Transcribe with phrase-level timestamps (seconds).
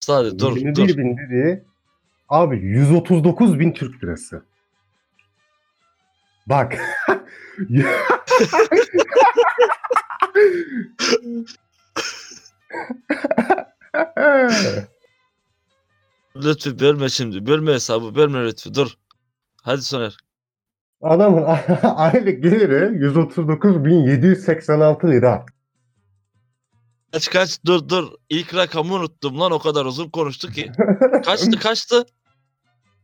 [0.00, 0.88] Sadece dur 21 dur.
[0.98, 1.62] bin dediği
[2.28, 4.44] abi 139 bin Türk lirası.
[6.46, 6.78] Bak.
[16.36, 17.46] Lütfü bölme şimdi.
[17.46, 18.14] Bölme hesabı.
[18.14, 18.74] Bölme lütfü.
[18.74, 18.94] Dur.
[19.62, 20.16] Hadi Soner.
[21.02, 21.42] Adamın
[21.82, 22.74] aylık geliri
[23.06, 25.46] 139.786 lira.
[27.12, 28.12] Kaç kaç dur dur.
[28.28, 30.72] İlk rakamı unuttum lan o kadar uzun konuştu ki.
[31.24, 32.06] Kaçtı kaçtı?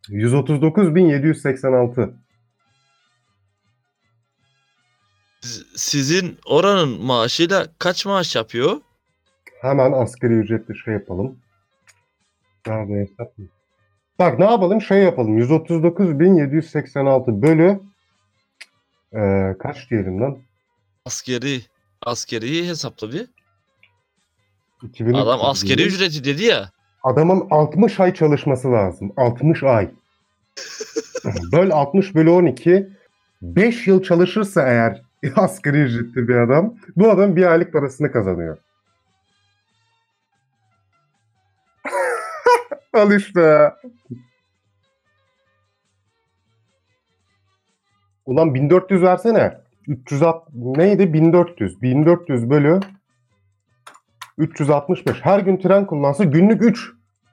[0.08, 2.14] 139.786.
[5.40, 8.80] Siz- Sizin oranın maaşıyla kaç maaş yapıyor?
[9.60, 11.38] Hemen asgari ücretli şey yapalım.
[12.66, 13.46] Nerede hesap mı?
[14.18, 14.80] Bak ne yapalım?
[14.82, 15.38] Şey yapalım.
[15.38, 17.80] 139.786 bölü
[19.14, 20.38] eee, kaç diyelim lan?
[21.04, 21.60] Askeri.
[22.02, 23.26] Askeri hesapla bir.
[24.86, 26.70] 2300 Adam askeri ücreti dedi ya.
[27.02, 29.12] Adamın 60 ay çalışması lazım.
[29.16, 29.90] 60 ay.
[31.52, 32.88] Böl 60 bölü 12.
[33.42, 35.02] 5 yıl çalışırsa eğer
[35.36, 38.58] asgari ücretli bir adam bu adam bir aylık parasını kazanıyor.
[42.92, 43.72] Al işte.
[48.26, 49.58] Ulan 1400 versene.
[49.88, 51.12] 360 neydi?
[51.12, 51.82] 1400.
[51.82, 52.80] 1400 bölü
[54.38, 55.16] 365.
[55.22, 56.92] Her gün tren kullansa günlük 3.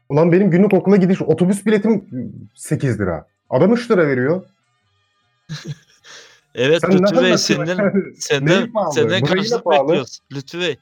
[0.09, 2.06] Ulan benim günlük okula gidiş otobüs biletim
[2.56, 3.28] 8 lira.
[3.50, 4.46] Adam 3 lira veriyor.
[6.56, 10.20] Evet Sen Lütfü Bey senden senden senden karşılık bekliyoruz.
[10.34, 10.78] Lütfü Bey.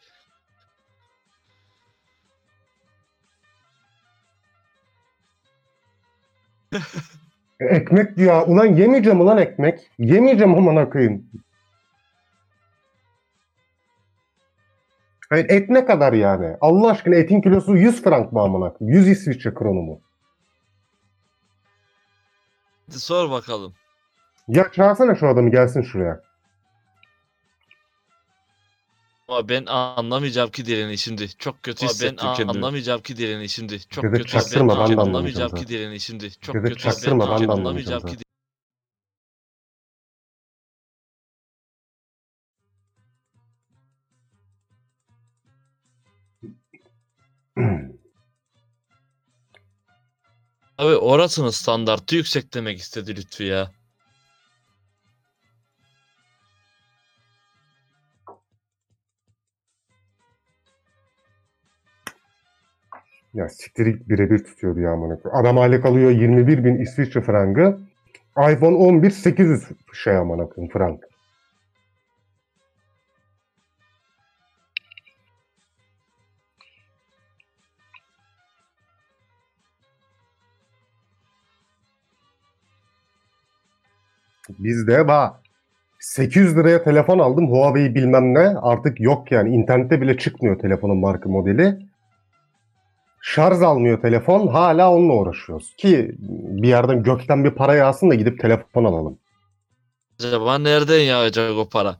[7.59, 8.47] Ekmek diyor.
[8.47, 9.79] Ulan yemeyeceğim ulan ekmek.
[9.99, 11.25] Yemeyeceğim amına koyayım.
[15.31, 16.57] Hayır et ne kadar yani?
[16.61, 18.99] Allah aşkına etin kilosu 100 frank mı amına koyayım?
[18.99, 20.01] 100 İsviçre kronu mu?
[22.87, 23.73] Hadi sor bakalım.
[24.47, 26.21] Ya çağırsana şu adamı gelsin şuraya.
[29.27, 31.29] Ama ben anlamayacağım ki dilini şimdi.
[31.37, 32.57] Çok kötü Ama hissettim ben kendimi.
[32.57, 33.79] anlamayacağım ki dilini şimdi.
[33.89, 36.31] Çok Dede kötü çaktırma, ben de anlamayacağım anlamayacağım ki dilini şimdi.
[36.31, 38.30] Çok Dede kötü çaktırma, ben de anlamayacağım anlamayacağım
[50.77, 53.71] Abi orasının standartı yüksek demek istedi Lütfü ya.
[63.33, 65.17] Ya siktir git birebir tutuyordu ya amına.
[65.33, 67.79] Adam aylık alıyor 21 bin İsviçre frangı.
[68.37, 69.63] iPhone 11 800
[69.93, 71.10] şey amına frank.
[84.59, 85.35] Bizde bak
[85.99, 91.29] 800 liraya telefon aldım Huawei bilmem ne artık yok yani internette bile çıkmıyor telefonun marka
[91.29, 91.79] modeli.
[93.21, 96.15] Şarj almıyor telefon hala onunla uğraşıyoruz ki
[96.61, 99.19] bir yerden gökten bir para yağsın da gidip telefon alalım.
[100.19, 101.97] Acaba nereden yağacak o para?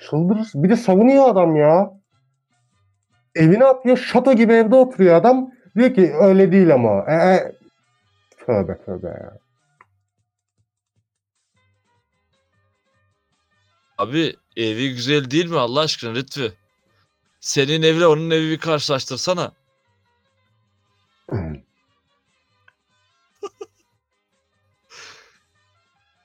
[0.00, 0.48] Çıldırır.
[0.54, 1.90] Bir de savunuyor adam ya.
[3.34, 5.50] Evine atıyor şato gibi evde oturuyor adam.
[5.76, 7.04] Diyor ki öyle değil ama.
[7.08, 7.57] E, e.
[8.48, 9.38] Tövbe tövbe ya.
[13.98, 16.52] Abi evi güzel değil mi Allah aşkına Lütfü?
[17.40, 19.52] Senin evle onun evi bir karşılaştırsana.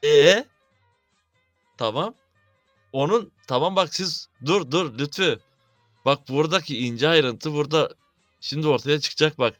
[0.04, 0.46] E
[1.78, 2.16] Tamam.
[2.92, 5.40] Onun tamam bak siz dur dur Lütfü.
[6.06, 7.96] Bak buradaki ince ayrıntı burada
[8.40, 9.56] şimdi ortaya çıkacak bak.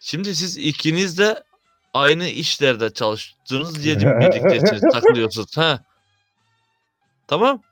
[0.00, 1.44] Şimdi siz ikiniz de
[1.94, 5.56] aynı işlerde çalıştınız diye birlikte takılıyorsunuz.
[5.56, 5.84] Ha.
[7.26, 7.62] Tamam.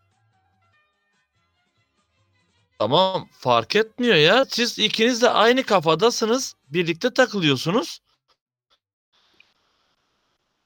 [2.78, 4.44] Tamam fark etmiyor ya.
[4.44, 6.54] Siz ikiniz de aynı kafadasınız.
[6.69, 7.98] Birlikte takılıyorsunuz.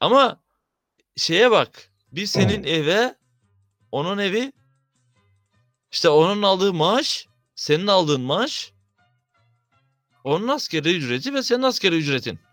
[0.01, 0.41] Ama
[1.17, 1.91] şeye bak.
[2.13, 3.15] Bir senin eve
[3.93, 4.53] onun evi
[5.93, 8.73] işte onun aldığı maaş senin aldığın maaş
[10.25, 12.46] onun askeri ücreti ve senin askeri ücretin.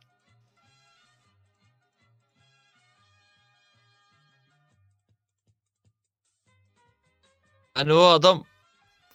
[7.74, 8.44] Hani o adam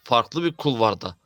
[0.05, 1.17] farklı bir kulvarda.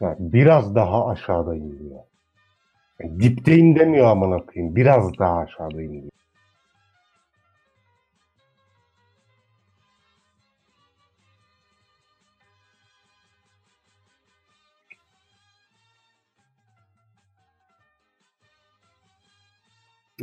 [0.00, 2.00] Ya biraz daha aşağıdayım diyor.
[3.00, 4.76] Yani dipteyim demiyor amına koyayım.
[4.76, 6.12] Biraz daha aşağıdayım diyor.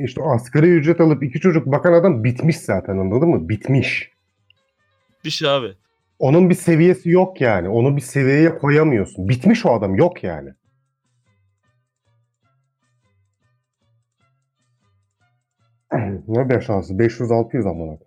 [0.03, 3.49] İşte asgari ücret alıp iki çocuk bakan adam bitmiş zaten anladın mı?
[3.49, 4.11] Bitmiş.
[5.25, 5.73] Bir şey abi.
[6.19, 7.69] Onun bir seviyesi yok yani.
[7.69, 9.29] Onu bir seviyeye koyamıyorsun.
[9.29, 10.53] Bitmiş o adam yok yani.
[16.27, 16.93] ne be şansı?
[16.93, 17.97] 500-600 amına.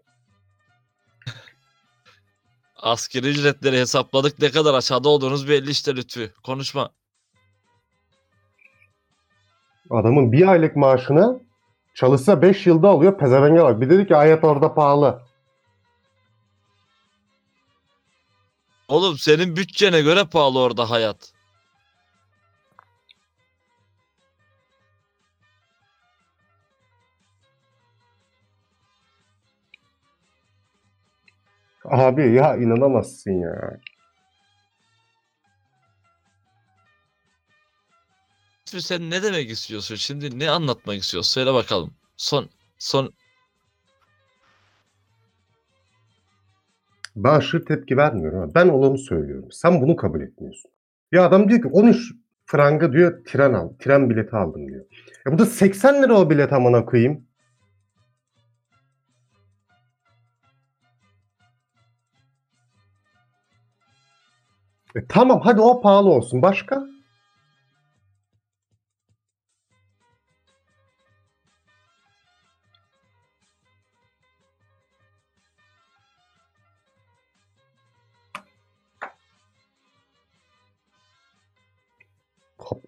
[2.76, 6.30] Askeri ücretleri hesapladık ne kadar aşağıda olduğunuz belli işte Lütfü.
[6.44, 6.90] Konuşma.
[9.90, 11.40] Adamın bir aylık maaşını
[11.94, 13.18] çalışsa 5 yılda alıyor.
[13.18, 13.80] Pezevenge bak.
[13.80, 15.22] Bir dedi ki hayat orada pahalı.
[18.88, 21.32] Oğlum senin bütçene göre pahalı orada hayat.
[31.84, 33.80] Abi ya inanamazsın ya.
[38.74, 39.94] Lütfü sen ne demek istiyorsun?
[39.94, 41.30] Şimdi ne anlatmak istiyorsun?
[41.32, 41.94] Söyle bakalım.
[42.16, 42.48] Son
[42.78, 43.12] son
[47.16, 48.38] Ben aşırı tepki vermiyorum.
[48.38, 49.48] ama Ben olanı söylüyorum.
[49.52, 50.70] Sen bunu kabul etmiyorsun.
[51.12, 52.12] Ya adam diyor ki 13
[52.46, 53.69] franga diyor tren al.
[53.78, 54.84] Tren bileti aldım diyor.
[55.26, 57.26] Ya bu da 80 lira o bilet amına koyayım.
[64.96, 66.42] E tamam hadi o pahalı olsun.
[66.42, 66.91] Başka?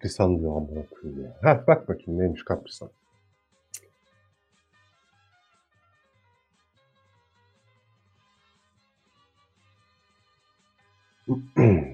[0.05, 1.37] Kaprisan diyor amına koyayım ya.
[1.41, 2.89] Heh bak bakayım neymiş kaprisan.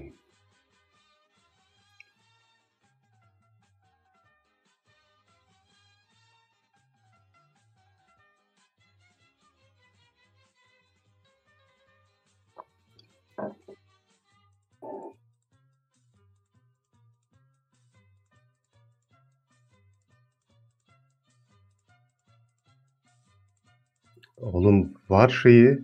[25.22, 25.78] Var şeyi.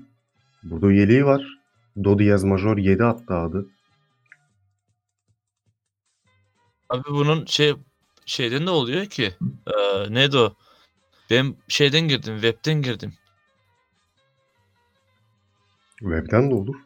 [0.62, 1.42] Burada yeleği var.
[2.04, 3.66] Do diyez majör 7 hatta adı.
[6.88, 7.74] abi bunun şey
[8.26, 9.34] şeyden de oluyor ki.
[9.66, 10.54] Ee, neydi o?
[11.30, 13.12] Ben şeyden girdim, webten girdim.
[15.98, 16.76] Web'den de olur.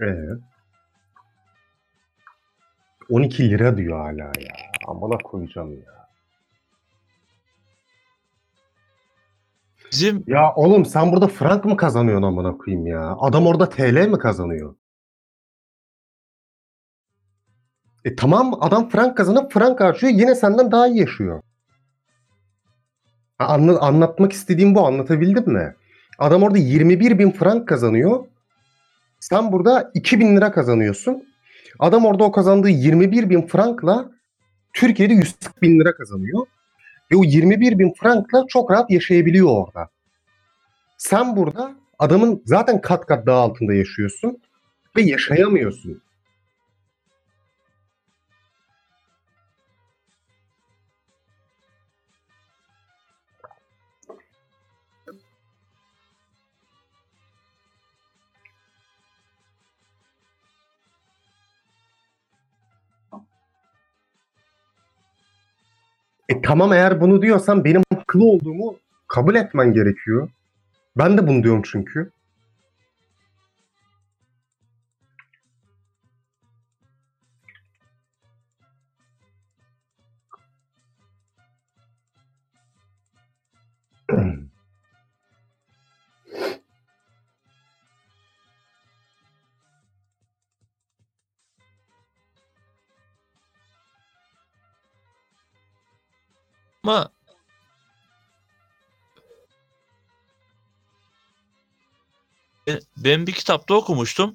[0.00, 0.06] Ee?
[3.10, 4.54] 12 lira diyor hala ya.
[4.86, 6.08] Amına koyacağım ya.
[9.92, 13.16] Bizim Ya oğlum sen burada frank mı kazanıyorsun amına koyayım ya?
[13.20, 14.76] Adam orada TL mi kazanıyor?
[18.04, 21.42] E tamam adam frank kazanıp frank harcıyor yine senden daha iyi yaşıyor.
[23.38, 25.74] Anla- anlatmak istediğim bu anlatabildim mi?
[26.18, 28.24] Adam orada 21 bin frank kazanıyor.
[29.20, 31.24] Sen burada 2000 lira kazanıyorsun.
[31.78, 34.10] Adam orada o kazandığı 21 bin frankla
[34.72, 36.46] Türkiye'de 140 bin lira kazanıyor.
[37.12, 39.88] Ve o 21 bin frankla çok rahat yaşayabiliyor orada.
[40.98, 44.38] Sen burada adamın zaten kat kat daha altında yaşıyorsun
[44.96, 46.02] ve yaşayamıyorsun.
[66.28, 68.76] E tamam eğer bunu diyorsan benim haklı olduğumu
[69.08, 70.28] kabul etmen gerekiyor.
[70.98, 72.10] Ben de bunu diyorum çünkü.
[96.88, 97.10] Ama
[102.96, 104.34] Ben- bir kitapta okumuştum.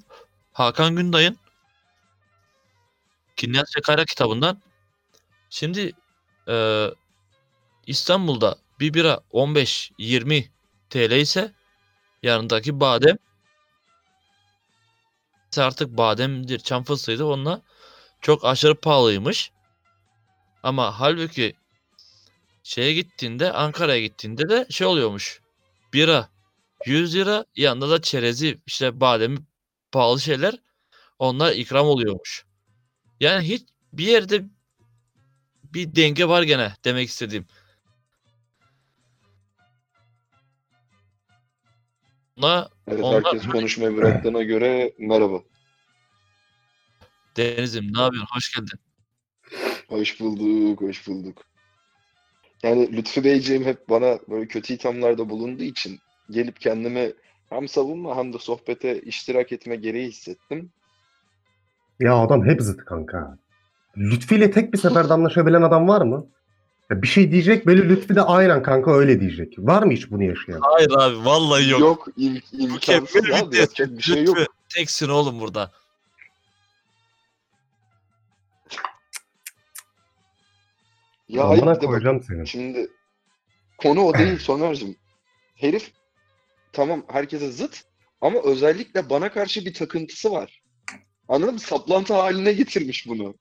[0.54, 1.38] Hakan Günday'ın
[3.36, 4.62] Kinyas Kara kitabından.
[5.50, 5.92] Şimdi
[6.48, 6.88] e,
[7.88, 10.50] İstanbul'da bir bira 15-20
[10.90, 11.54] TL ise
[12.24, 13.18] yanındaki badem
[15.58, 17.62] artık bademdir, çam fıstığıydı onunla
[18.22, 19.52] çok aşırı pahalıymış.
[20.64, 21.56] Ama halbuki
[22.64, 25.42] Şeye gittiğinde Ankara'ya gittiğinde de şey oluyormuş.
[25.94, 26.30] Bira
[26.86, 29.38] 100 lira yanında da çerezi işte bademi
[29.92, 30.56] pahalı şeyler
[31.20, 32.46] onlar ikram oluyormuş.
[33.20, 33.64] Yani hiç
[33.94, 34.44] bir yerde
[35.64, 37.46] bir denge var gene demek istediğim.
[42.38, 45.42] Buna Evet Onlar- herkes konuşmayı bıraktığına göre merhaba.
[47.38, 48.36] Deniz'im ne yapıyorsun?
[48.36, 48.80] Hoş geldin.
[49.88, 51.51] Hoş bulduk, hoş bulduk.
[52.64, 56.00] Yani Lütfü Beyciğim hep bana böyle kötü ithamlarda bulunduğu için
[56.30, 57.14] gelip kendimi
[57.50, 60.70] hem savunma hem de sohbete iştirak etme gereği hissettim.
[62.00, 63.38] Ya adam hep zıt kanka.
[63.98, 66.26] Lütfi ile tek bir seferde anlaşabilen adam var mı?
[66.90, 69.54] Ya bir şey diyecek böyle Lütfi de aynen kanka öyle diyecek.
[69.60, 70.60] Var mı hiç bunu yaşayan?
[70.62, 71.80] Hayır abi vallahi yok.
[71.82, 74.38] Yok, im- imkansız abi yapacak bir şey yok.
[74.76, 75.72] Teksin oğlum burada.
[81.32, 82.46] Ya hayır Amına bir de bak koyacağım senin.
[82.46, 82.88] şimdi
[83.78, 84.96] konu o değil Soner'cim.
[85.56, 85.92] Herif
[86.74, 87.84] tamam herkese zıt
[88.22, 90.62] ama özellikle bana karşı bir takıntısı var.
[91.28, 91.60] Anladın mı?
[91.60, 93.36] Saplantı haline getirmiş bunu.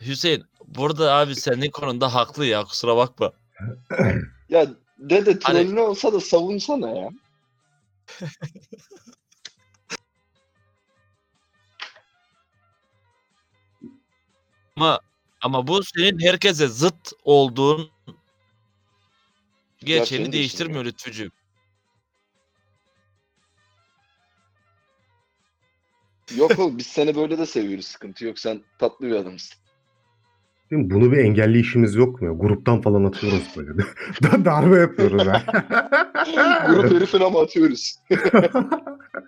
[0.00, 3.32] Hüseyin burada abi senin konunda haklı ya kusura bakma.
[4.48, 4.66] Ya
[4.98, 7.10] dede Hani- trollü olsa da savunsana ya.
[14.80, 15.00] Ama
[15.42, 17.90] ama bu senin herkese zıt olduğun
[19.78, 21.30] gerçeğini Gerçeğini değiştirmiyor Lütfücüğüm.
[26.36, 28.38] Yok oğlum biz seni böyle de seviyoruz sıkıntı yok.
[28.38, 29.58] Sen tatlı bir adamsın.
[30.70, 30.90] Değil mi?
[30.90, 32.28] Bunu bir engelli işimiz yok mu?
[32.28, 32.32] ya?
[32.34, 33.82] Gruptan falan atıyoruz böyle.
[34.22, 35.42] Da- Darbe yapıyoruz ha.
[36.68, 37.96] Grup herifin ama atıyoruz.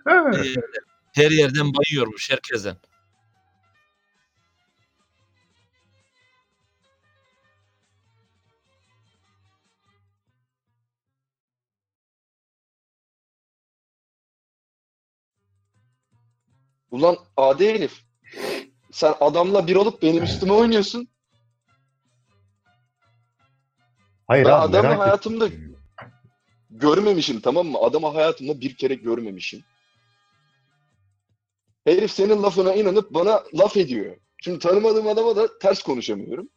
[0.05, 0.83] Her yerden,
[1.13, 2.77] her yerden bayıyormuş herkesten.
[16.93, 18.03] Ulan adi herif.
[18.91, 21.07] Sen adamla bir olup benim üstüme oynuyorsun.
[24.27, 25.77] Hayır Ben abi adamı merak hayatımda ettim.
[26.69, 27.77] görmemişim tamam mı?
[27.81, 29.63] Adamı hayatımda bir kere görmemişim.
[31.87, 34.15] Herif senin lafına inanıp bana laf ediyor.
[34.43, 36.49] Şimdi tanımadığım adama da ters konuşamıyorum.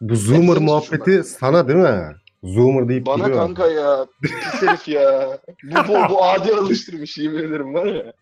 [0.00, 2.16] Bu Zoomer senin muhabbeti sana değil mi?
[2.46, 3.38] Zoomer deyip Bana duruyor.
[3.38, 4.06] kanka ya.
[4.22, 5.38] Pis herif ya.
[5.62, 8.12] Bu, bu, bu adi alıştırmış yemin ederim var ya.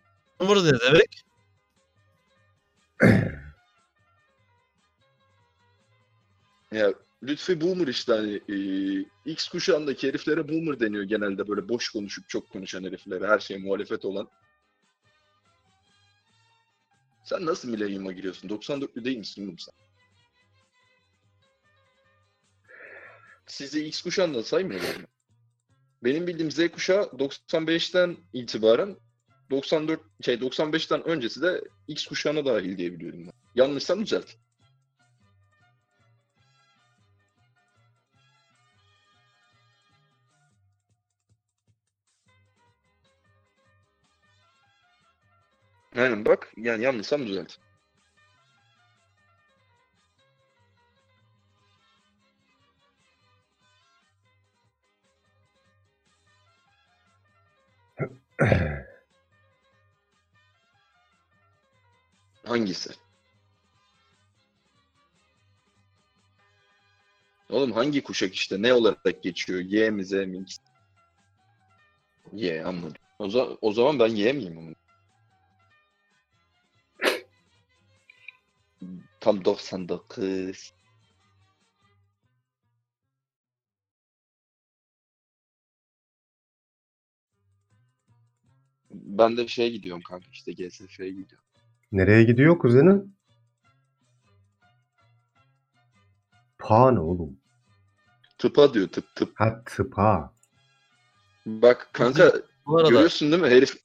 [0.40, 1.25] Umur ne demek?
[6.73, 8.57] Ya Lütfi Boomer işte hani e,
[9.31, 14.04] X kuşağındaki heriflere Boomer deniyor genelde böyle boş konuşup çok konuşan heriflere her şeye muhalefet
[14.04, 14.28] olan.
[17.25, 18.49] Sen nasıl milenyuma giriyorsun?
[18.49, 19.75] 94'lü değil misin oğlum sen?
[23.47, 25.07] Sizi X kuşağında saymıyorlar mı?
[26.05, 28.97] Benim bildiğim Z kuşağı 95'ten itibaren
[29.51, 33.33] 94 şey 95'ten öncesi de X kuşağına dahil diye biliyorum ben.
[33.55, 34.31] Yanlışsam düzelt.
[45.97, 47.57] Aynen bak yani yanlışsam düzelt.
[62.45, 62.91] Hangisi?
[67.50, 69.61] Oğlum hangi kuşak işte ne olarak geçiyor?
[69.61, 70.45] Y mi Z mi?
[72.33, 72.97] Y anladım.
[73.19, 74.59] O, za- o zaman ben Y miyim?
[74.59, 74.71] ama?
[79.21, 80.73] Tam 99.
[89.18, 91.47] Ben de şeye gidiyorum kanka işte GSF'ye gidiyorum.
[91.92, 93.16] Nereye gidiyor kuzenin?
[96.59, 97.40] Pa ne oğlum?
[98.38, 99.40] Tıpa diyor tıp tıp.
[99.40, 100.35] Ha tıpa.
[101.47, 102.33] Bak kanka
[102.66, 103.76] Bu arada görüyorsun değil mi herif?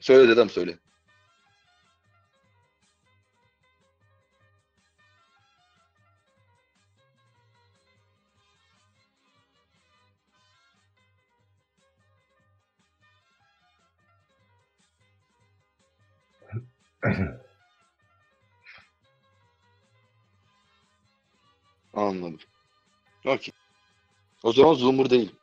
[0.00, 0.78] Söyle dedem söyle.
[21.94, 22.38] Anladım.
[23.26, 23.52] Okey.
[24.42, 25.34] O zaman Zoomer değil.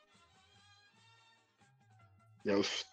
[2.46, 2.84] Ya üf.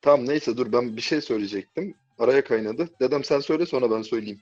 [0.00, 1.94] Tamam neyse dur ben bir şey söyleyecektim.
[2.18, 2.88] araya kaynadı.
[3.00, 4.40] Dedem sen söyle sonra ben söyleyeyim.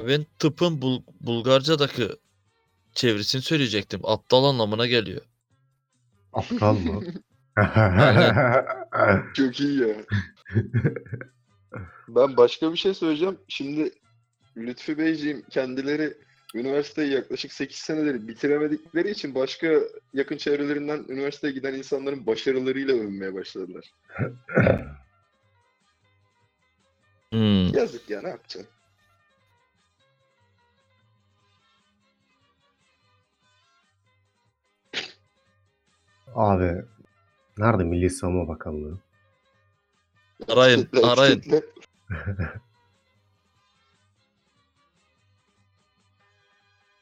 [0.00, 2.08] Ben tıpın Bul- Bulgarca'daki
[2.94, 4.00] çevirisini söyleyecektim.
[4.04, 5.22] Aptal anlamına geliyor.
[6.32, 7.02] Aptal mı?
[9.34, 9.96] Çok iyi ya.
[12.08, 13.38] ben başka bir şey söyleyeceğim.
[13.48, 13.92] Şimdi
[14.56, 16.14] Lütfü Beyciğim kendileri
[16.54, 19.68] üniversiteyi yaklaşık 8 senedir bitiremedikleri için başka
[20.14, 23.92] yakın çevrelerinden üniversiteye giden insanların başarılarıyla övünmeye başladılar.
[27.32, 27.74] Hmm.
[27.74, 28.72] Yazık ya ne yapacaksın?
[36.34, 36.84] Abi
[37.58, 38.98] nerede Milli Savunma Bakanlığı?
[40.48, 41.42] Arayın, arayın.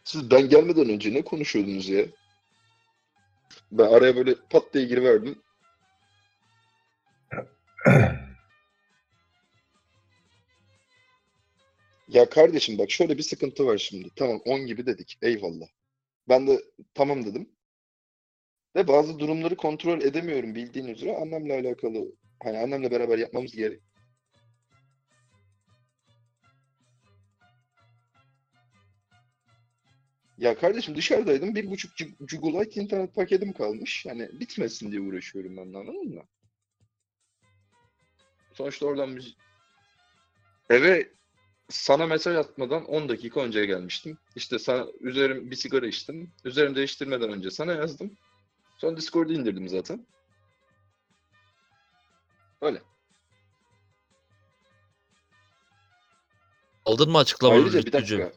[0.04, 2.04] Siz ben gelmeden önce ne konuşuyordunuz ya?
[3.72, 5.42] Ben araya böyle pat diye giriverdim.
[12.08, 14.08] Ya kardeşim bak şöyle bir sıkıntı var şimdi.
[14.16, 15.18] Tamam 10 gibi dedik.
[15.22, 15.66] Eyvallah.
[16.28, 16.62] Ben de
[16.94, 17.48] tamam dedim.
[18.76, 21.16] Ve bazı durumları kontrol edemiyorum bildiğin üzere.
[21.16, 22.12] Annemle alakalı.
[22.42, 23.80] Hani annemle beraber yapmamız gerek.
[30.38, 31.54] Ya kardeşim dışarıdaydım.
[31.54, 31.96] Bir buçuk
[32.28, 34.06] Gigabyte internet paketim kalmış.
[34.06, 36.22] Yani bitmesin diye uğraşıyorum ben de anladın mı?
[38.52, 39.36] Sonuçta oradan bir...
[40.70, 41.08] Eve
[41.68, 44.18] sana mesaj atmadan 10 dakika önce gelmiştim.
[44.36, 46.32] İşte sana üzerim bir sigara içtim.
[46.44, 48.16] Üzerimi değiştirmeden önce sana yazdım.
[48.78, 50.06] Sonra Discord'u indirdim zaten.
[52.60, 52.82] Öyle.
[56.84, 58.32] Aldın mı açıklamanı Ayrıca bir dakika.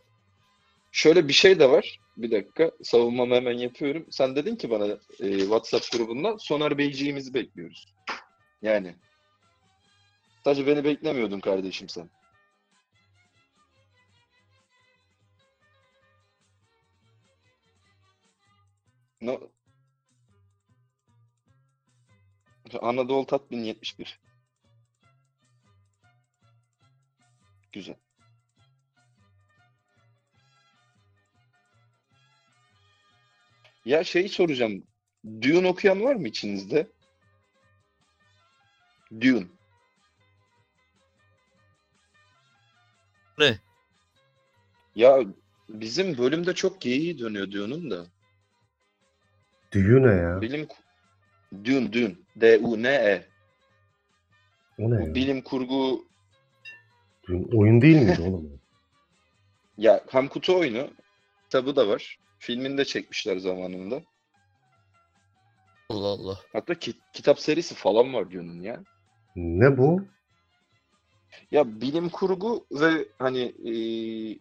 [0.91, 1.99] Şöyle bir şey de var.
[2.17, 2.71] Bir dakika.
[2.83, 4.05] Savunmamı hemen yapıyorum.
[4.09, 4.87] Sen dedin ki bana
[5.19, 7.93] e, WhatsApp grubundan Soner Beyciğimizi bekliyoruz.
[8.61, 8.95] Yani.
[10.43, 12.09] Sadece beni beklemiyordun kardeşim sen.
[19.21, 19.39] No.
[22.81, 24.19] Anadolu Tat 1071.
[27.71, 27.95] Güzel.
[33.85, 34.83] Ya şey soracağım.
[35.41, 36.87] Dune okuyan var mı içinizde?
[39.21, 39.47] Dune.
[43.37, 43.59] Ne?
[44.95, 45.19] Ya
[45.69, 48.05] bizim bölümde çok geyiği dönüyor Dune'un da.
[49.71, 50.41] Düğü ne ya?
[50.41, 50.67] Bilim
[51.53, 52.15] Dune, Dune.
[52.35, 53.27] D-U-N-E.
[54.79, 55.15] O ne Bu ya?
[55.15, 56.07] bilim kurgu
[57.27, 58.61] Düğün oyun değil miydi oğlum?
[59.77, 60.89] ya hem kutu oyunu
[61.43, 62.17] kitabı da var.
[62.39, 64.01] Filmini de çekmişler zamanında.
[65.89, 66.39] Allah Allah.
[66.53, 68.83] Hatta ki- kitap serisi falan var Dune'un ya.
[69.35, 70.01] Ne bu?
[71.51, 74.39] Ya bilim kurgu ve hani eee,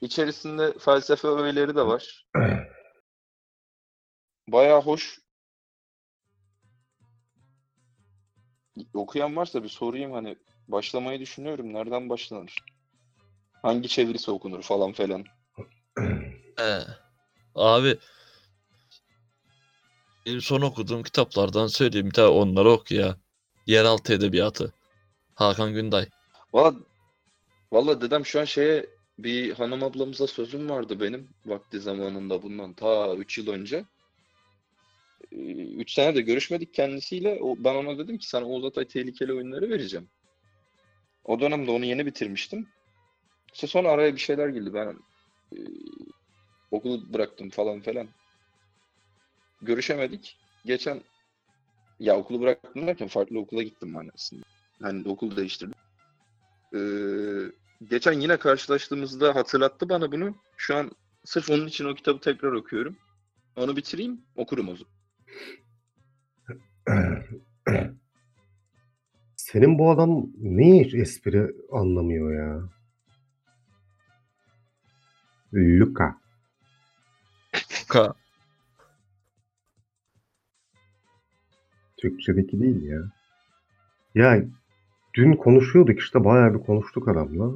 [0.00, 2.26] içerisinde felsefe öğeleri de var.
[4.48, 5.18] Bayağı hoş.
[8.94, 10.36] Okuyan varsa bir sorayım hani
[10.68, 11.74] başlamayı düşünüyorum.
[11.74, 12.54] Nereden başlanır?
[13.62, 15.24] Hangi çevirisi okunur falan filan.
[16.56, 16.80] He.
[17.54, 17.98] Abi
[20.26, 23.16] benim son okuduğum kitaplardan söyleyeyim bir tane onları oku ya.
[23.66, 24.72] Yeraltı Edebiyatı.
[25.34, 26.06] Hakan Günday.
[26.52, 26.74] Valla
[27.72, 28.86] valla dedem şu an şeye
[29.18, 33.84] bir hanım ablamıza sözüm vardı benim vakti zamanında bundan ta 3 yıl önce.
[35.32, 37.38] 3 sene de görüşmedik kendisiyle.
[37.42, 40.08] O, ben ona dedim ki sana Oğuz Atay tehlikeli oyunları vereceğim.
[41.24, 42.66] O dönemde onu yeni bitirmiştim.
[43.54, 44.74] İşte sonra araya bir şeyler girdi.
[44.74, 44.96] Ben
[45.52, 45.58] e,
[46.70, 48.08] okulu bıraktım falan falan.
[49.62, 50.36] Görüşemedik.
[50.64, 51.00] Geçen
[52.00, 54.42] ya okulu bıraktım derken farklı okula gittim ben aslında.
[54.82, 55.74] Hani okul değiştirdim.
[56.74, 56.78] Ee,
[57.90, 60.34] geçen yine karşılaştığımızda hatırlattı bana bunu.
[60.56, 60.90] Şu an
[61.24, 62.96] sırf onun için o kitabı tekrar okuyorum.
[63.56, 64.95] Onu bitireyim, okurum o zaman.
[69.36, 72.68] Senin bu adam niye hiç espri anlamıyor ya?
[75.52, 76.18] Luka.
[77.88, 78.14] Ka
[81.96, 83.02] Türkçedeki değil ya.
[84.14, 84.44] Ya
[85.14, 87.52] dün konuşuyorduk işte bayağı bir konuştuk adamla.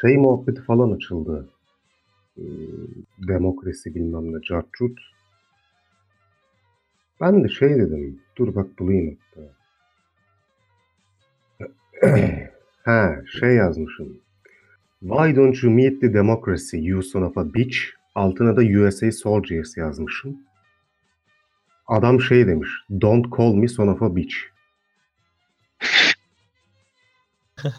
[0.00, 1.48] Şey muhabbeti falan açıldı.
[2.38, 2.42] Ee,
[3.28, 5.13] Demokrasi bilmem ne cartçut.
[7.24, 8.20] Ben de şey dedim.
[8.36, 9.40] Dur bak bulayım hatta.
[12.84, 14.20] ha şey yazmışım.
[15.00, 17.78] Why don't you meet the democracy you son of a bitch?
[18.14, 20.36] Altına da USA soldiers yazmışım.
[21.86, 22.70] Adam şey demiş.
[23.00, 24.36] Don't call me son of a bitch.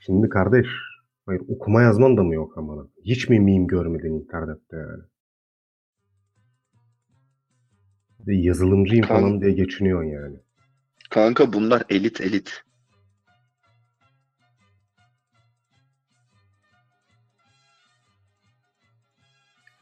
[0.00, 0.66] Şimdi kardeş,
[1.26, 2.86] hayır okuma yazman da mı yok amına?
[3.04, 5.02] Hiç mi meme görmedin internette yani?
[8.32, 10.36] Yazılımcıyım Kan- falan diye geçiniyorsun yani.
[11.10, 12.64] Kanka bunlar elit elit.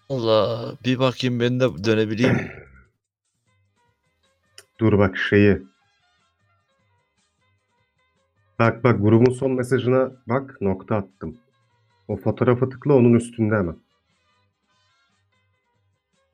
[0.08, 2.36] Allah bir bakayım ben de dönebileyim.
[4.80, 5.58] Dur bak şeyi.
[8.58, 11.38] Bak bak grubun son mesajına bak nokta attım.
[12.08, 13.76] O fotoğrafa tıkla onun üstünde hemen.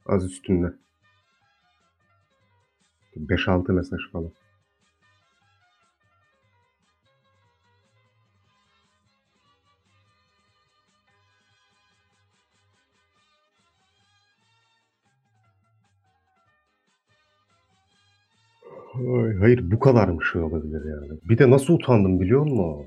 [0.07, 0.73] Az üstünde.
[3.18, 4.31] 5-6 mesaj falan.
[18.94, 21.20] Ay, hayır bu kadar mı şey olabilir yani?
[21.28, 22.87] Bir de nasıl utandım biliyor musun?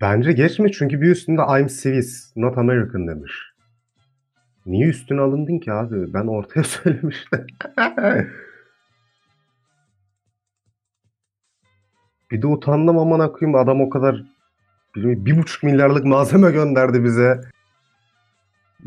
[0.00, 3.32] Bence geçme çünkü bir üstünde I'm Swiss, not American demiş.
[4.66, 6.14] Niye üstüne alındın ki abi?
[6.14, 7.46] Ben ortaya söylemiştim.
[12.30, 14.24] bir de utandım aman koyayım adam o kadar
[14.96, 17.40] bir buçuk milyarlık malzeme gönderdi bize.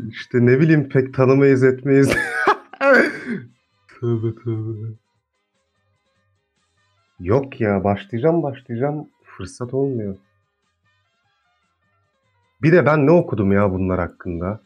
[0.08, 2.08] İşte ne bileyim pek tanımayız etmeyiz.
[4.00, 4.94] tövbe tövbe.
[7.20, 10.16] Yok ya başlayacağım başlayacağım fırsat olmuyor.
[12.62, 14.60] Bir de ben ne okudum ya bunlar hakkında?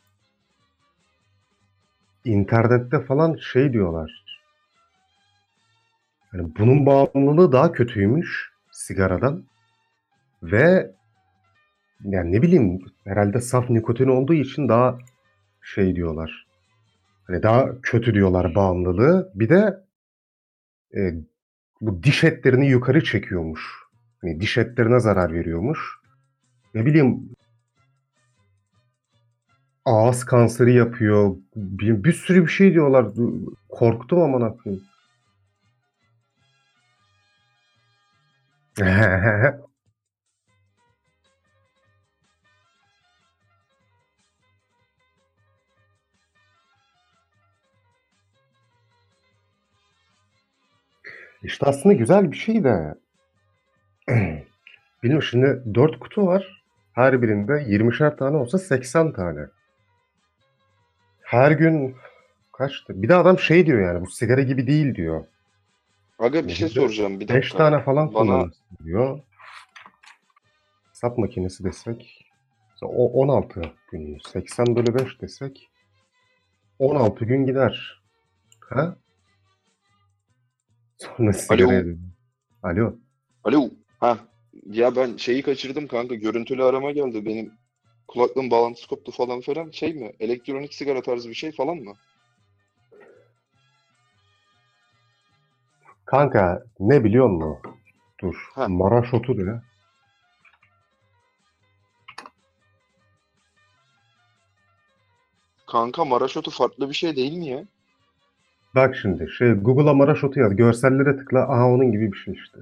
[2.24, 4.24] İnternette falan şey diyorlar.
[6.32, 9.44] Yani bunun bağımlılığı daha kötüymüş sigaradan.
[10.42, 10.90] Ve
[12.04, 14.98] yani ne bileyim herhalde saf nikotin olduğu için daha
[15.62, 16.46] şey diyorlar.
[17.26, 19.32] Hani daha kötü diyorlar bağımlılığı.
[19.34, 19.84] Bir de
[20.96, 21.00] e,
[21.80, 23.60] bu diş etlerini yukarı çekiyormuş.
[24.20, 25.98] Hani diş etlerine zarar veriyormuş.
[26.74, 27.30] Ne bileyim
[29.88, 31.36] ağız kanseri yapıyor.
[31.56, 33.06] Bir, bir sürü bir şey diyorlar.
[33.68, 34.84] Korktum aman koyayım.
[51.42, 52.94] İşte aslında güzel bir şey de.
[55.02, 56.62] Bilmiyorum şimdi 4 kutu var.
[56.92, 59.57] Her birinde 20'şer tane olsa 80 tane.
[61.28, 61.96] Her gün
[62.52, 63.02] kaçtı?
[63.02, 65.24] Bir de adam şey diyor yani bu sigara gibi değil diyor.
[66.18, 67.58] Aga bir şey soracağım bir 5 dakika.
[67.58, 69.20] tane falan Bana- kullanırsın diyor.
[70.88, 72.24] Hesap makinesi desek
[72.82, 73.62] o 16
[73.92, 74.18] gün.
[74.32, 75.68] 80 bölü 5 desek
[76.78, 78.02] 16 gün gider.
[78.60, 78.96] Ha?
[80.96, 81.98] Sonra sigaraya dönüyor.
[82.62, 82.96] Alo.
[83.44, 83.70] Alo.
[84.00, 84.18] Ha.
[84.70, 86.14] Ya ben şeyi kaçırdım kanka.
[86.14, 87.24] Görüntülü arama geldi.
[87.26, 87.52] Benim
[88.08, 89.70] kulaklığım bağlantısı koptu falan filan.
[89.70, 90.12] Şey mi?
[90.20, 91.94] Elektronik sigara tarzı bir şey falan mı?
[96.04, 97.58] Kanka ne biliyor musun?
[98.22, 98.34] Dur.
[98.54, 98.68] Ha.
[98.68, 99.60] Maraş otu diyor.
[105.66, 107.64] Kanka Maraşotu farklı bir şey değil mi ya?
[108.74, 110.56] Bak şimdi şey Google'a Maraş otu yaz.
[110.56, 111.42] Görsellere tıkla.
[111.42, 112.58] Aha onun gibi bir şey işte.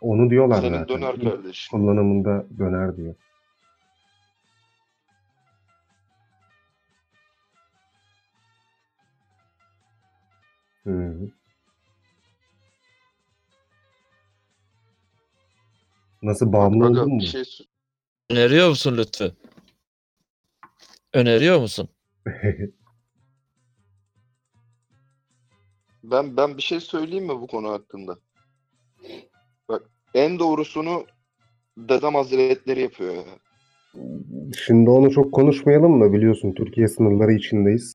[0.00, 0.88] Onu diyorlar Senin zaten.
[0.88, 1.68] döner İlk kardeş.
[1.68, 3.14] kullanımında döner diyor.
[10.86, 11.30] Hı hı.
[16.22, 17.20] Nasıl bağımlı Aga oldun mu?
[17.20, 17.44] bir şey
[18.30, 19.32] Öneriyor musun Lütfü?
[21.12, 21.88] Öneriyor musun?
[26.04, 28.18] ben ben bir şey söyleyeyim mi bu konu hakkında?
[30.14, 31.06] En doğrusunu
[31.76, 33.22] Dedem Hazretleri yapıyor ya.
[34.66, 36.12] Şimdi onu çok konuşmayalım mı?
[36.12, 37.94] Biliyorsun Türkiye sınırları içindeyiz.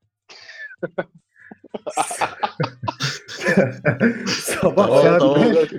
[4.27, 5.41] Sabah Tamam, saat tamam.
[5.41, 5.69] beş.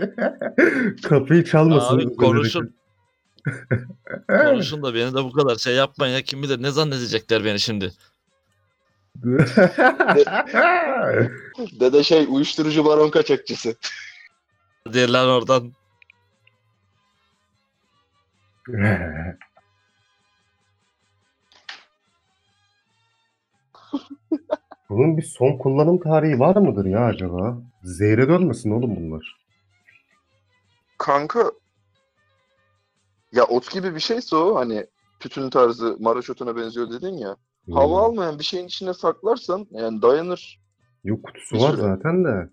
[1.03, 1.97] Kapıyı çalmasın.
[1.99, 2.77] Abi konuşun.
[4.29, 6.23] Konuşun da beni de bu kadar şey yapmayın ya.
[6.23, 7.93] Kim bilir ne zannedecekler beni şimdi.
[11.81, 13.75] Dede şey uyuşturucu baron kaçakçısı.
[14.87, 15.73] Hadi lan oradan.
[24.91, 27.59] Bunun bir son kullanım tarihi var mıdır ya acaba?
[27.83, 29.37] Zehre dönmesin oğlum bunlar.
[30.99, 31.51] Kanka
[33.33, 34.87] ya ot gibi bir şeyse o hani
[35.21, 37.37] tütün tarzı Maraş otuna benziyor dedin ya.
[37.73, 40.61] Hava almayan bir şeyin içine saklarsan yani dayanır.
[41.05, 41.81] Yok kutusu Bir var sürü.
[41.81, 42.49] zaten de.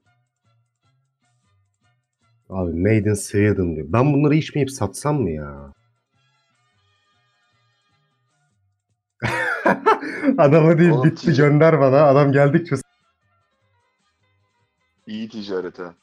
[2.49, 3.88] Abi Made in Sweden diyor.
[3.89, 5.73] Ben bunları içmeyip satsam mı ya?
[10.38, 12.03] Adama değil Oğlum, bitti gönder bana.
[12.03, 12.75] Adam geldikçe
[15.07, 15.93] İyi ticaret ha.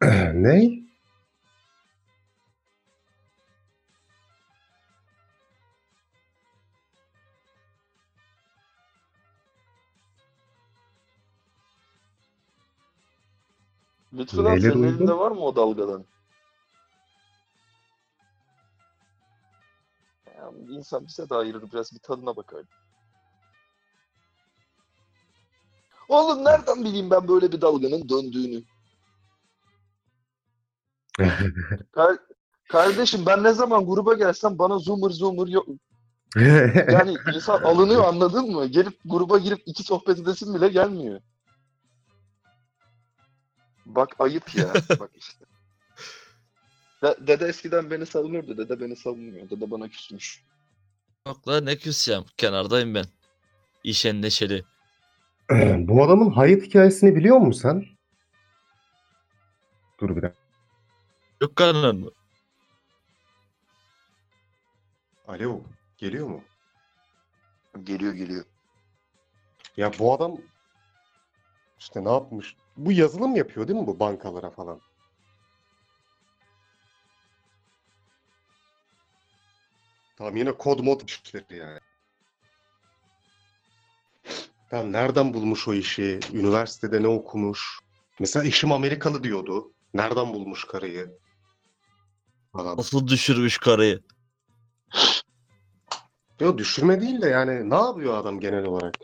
[0.34, 0.86] ne?
[14.12, 14.96] Lütfen Neler senin uygun?
[14.96, 16.04] elinde var mı o dalgadan?
[20.46, 22.62] Ya, insan bize de ayırır biraz bir tadına bakar.
[26.08, 28.62] Oğlum nereden bileyim ben böyle bir dalganın döndüğünü?
[31.92, 32.18] Kar-
[32.68, 35.66] kardeşim ben ne zaman gruba gelsem bana zoomer zoomer yok.
[36.92, 38.66] Yani insan alınıyor anladın mı?
[38.66, 41.20] Gelip gruba girip iki sohbet edesin bile gelmiyor.
[43.86, 44.72] Bak ayıp ya.
[45.00, 45.45] Bak işte.
[47.02, 48.56] De- dede eskiden beni savunurdu.
[48.56, 49.50] Dede beni savunmuyor.
[49.50, 50.44] Dede bana küsmüş.
[51.26, 52.24] Yok la ne küseceğim.
[52.36, 53.04] Kenardayım ben.
[53.84, 54.64] İşen neşeli.
[55.88, 57.84] Bu adamın hayat hikayesini biliyor musun sen?
[60.00, 60.42] Dur bir dakika.
[61.42, 62.10] Yok kanın mı?
[65.28, 65.60] Alo,
[65.98, 66.42] geliyor mu?
[67.84, 68.44] Geliyor geliyor.
[69.76, 70.36] Ya bu adam
[71.78, 72.56] işte ne yapmış?
[72.76, 74.80] Bu yazılım yapıyor değil mi bu bankalara falan?
[80.16, 81.80] Tamam yine kod mod işleri yani.
[84.70, 86.20] Tamam nereden bulmuş o işi?
[86.32, 87.78] Üniversitede ne okumuş?
[88.20, 89.72] Mesela eşim Amerikalı diyordu.
[89.94, 91.18] Nereden bulmuş karıyı?
[92.52, 92.76] Falan.
[92.76, 94.02] Nasıl düşürmüş karıyı?
[96.40, 98.94] Yok düşürme değil de yani ne yapıyor adam genel olarak?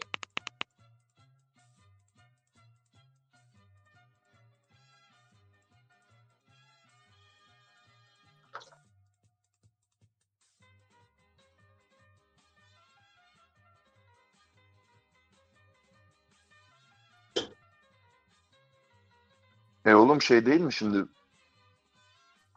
[19.86, 21.04] E oğlum şey değil mi şimdi?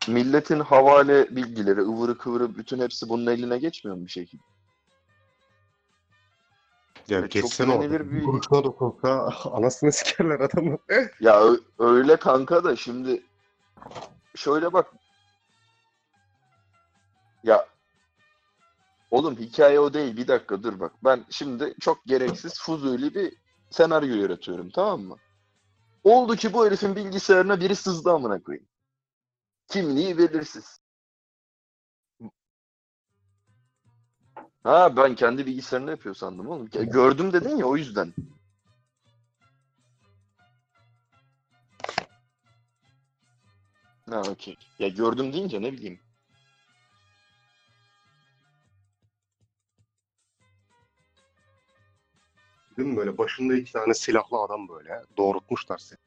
[0.07, 4.43] Milletin havale bilgileri, ıvırı kıvırı bütün hepsi bunun eline geçmiyor mu bir şekilde?
[7.07, 7.85] Ya Evet, çok geçsene orada.
[7.85, 10.77] güvenilir bir- Kuruşuna dokunsa anasını sikerler adamı.
[11.21, 11.41] Ya
[11.79, 13.23] öyle kanka da şimdi
[14.35, 14.93] şöyle bak.
[17.43, 17.65] Ya
[19.11, 20.17] oğlum hikaye o değil.
[20.17, 20.91] Bir dakika dur bak.
[21.03, 23.33] Ben şimdi çok gereksiz fuzuli bir
[23.69, 25.17] senaryo yaratıyorum tamam mı?
[26.05, 28.67] Oldu ki bu herifin bilgisayarına biri sızdı amına koyayım.
[29.67, 30.79] Kimliği belirsiz.
[34.63, 36.69] Ha ben kendi bilgisayarında yapıyor sandım oğlum.
[36.69, 38.13] Gördüm dedin ya o yüzden.
[44.09, 44.55] Ha okey.
[44.79, 46.04] Ya gördüm deyince ne bileyim.
[52.77, 55.99] Değil mi böyle başında iki tane silahlı adam böyle doğrultmuşlar seni.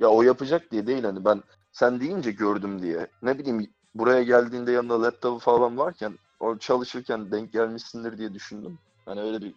[0.00, 3.06] Ya o yapacak diye değil hani ben sen deyince gördüm diye.
[3.22, 8.78] Ne bileyim buraya geldiğinde yanında laptopu falan varken o çalışırken denk gelmişsindir diye düşündüm.
[9.06, 9.54] Hani öyle bir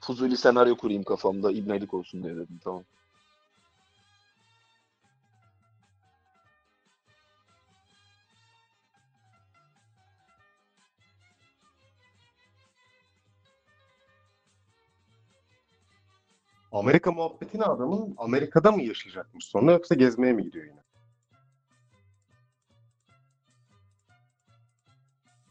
[0.00, 2.84] fuzuli senaryo kurayım kafamda ibnelik olsun diye dedim tamam.
[16.72, 20.80] Amerika muhabbetini adamın Amerika'da mı yaşayacakmış sonra yoksa gezmeye mi gidiyor yine?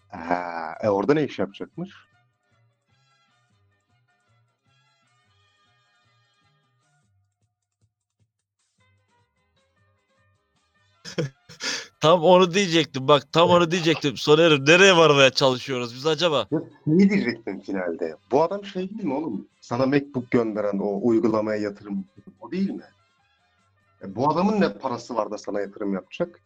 [0.07, 1.89] Ha, e orada ne iş yapacakmış?
[12.05, 14.17] Tam onu diyecektim bak tam onu diyecektim.
[14.17, 16.47] Sonerim nereye varmaya çalışıyoruz biz acaba?
[16.51, 18.15] Ya ne diyecektim finalde?
[18.31, 19.47] Bu adam şey değil mi oğlum?
[19.61, 22.05] Sana MacBook gönderen o uygulamaya yatırım
[22.39, 22.83] o değil mi?
[24.03, 26.41] E, bu adamın ne parası var da sana yatırım yapacak?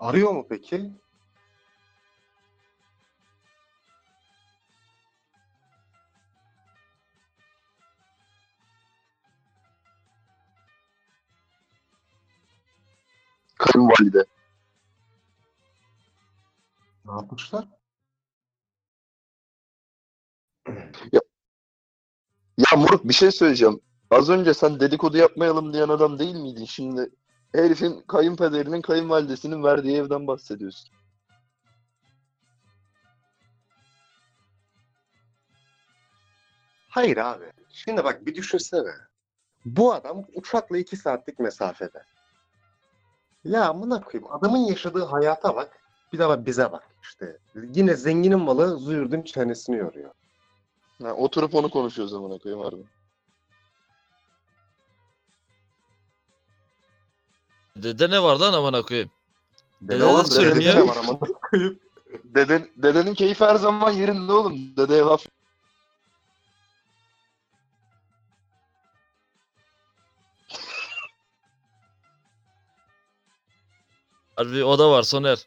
[0.00, 0.90] Arıyor mu peki?
[13.60, 14.24] Kayınvalide.
[17.06, 17.68] yapmışlar.
[22.58, 23.80] Ya Moruk bir şey söyleyeceğim.
[24.10, 26.64] Az önce sen dedikodu yapmayalım diyen adam değil miydin?
[26.64, 27.10] Şimdi
[27.54, 30.90] herifin kayınpederinin kayınvalidesinin verdiği evden bahsediyorsun.
[36.88, 37.52] Hayır abi.
[37.72, 38.92] Şimdi bak bir düşünsene.
[39.64, 42.02] Bu adam uçakla iki saatlik mesafede.
[43.44, 45.80] Ya amına koyayım adamın yaşadığı hayata bak.
[46.12, 47.38] Bir de bak bize bak işte.
[47.74, 50.10] Yine zenginin malı züğürdün çenesini yoruyor.
[51.02, 52.82] Ha, oturup onu konuşuyoruz amına koyayım harbi.
[57.76, 59.10] Dede ne var lan amına koyayım?
[59.82, 60.56] Dede Dede söylüyor.
[60.56, 61.78] dedede ne var amına koyayım.
[62.24, 64.76] Deden, dedenin keyfi her zaman yerinde oğlum.
[64.76, 65.26] Dedeye laf
[74.40, 75.46] Harbi o da var Soner.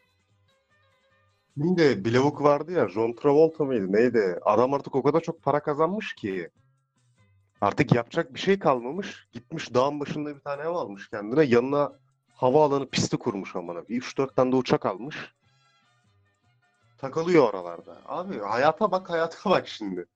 [1.54, 4.38] Şimdi bir lavuk vardı ya John Travolta mıydı neydi?
[4.44, 6.50] Adam artık o kadar çok para kazanmış ki.
[7.60, 9.28] Artık yapacak bir şey kalmamış.
[9.32, 11.44] Gitmiş dağın başında bir tane ev almış kendine.
[11.44, 11.92] Yanına
[12.34, 13.88] havaalanı pisti kurmuş amına.
[13.88, 15.16] Bir 3-4 tane de uçak almış.
[16.98, 17.96] Takılıyor oralarda.
[18.06, 20.06] Abi hayata bak hayata bak şimdi.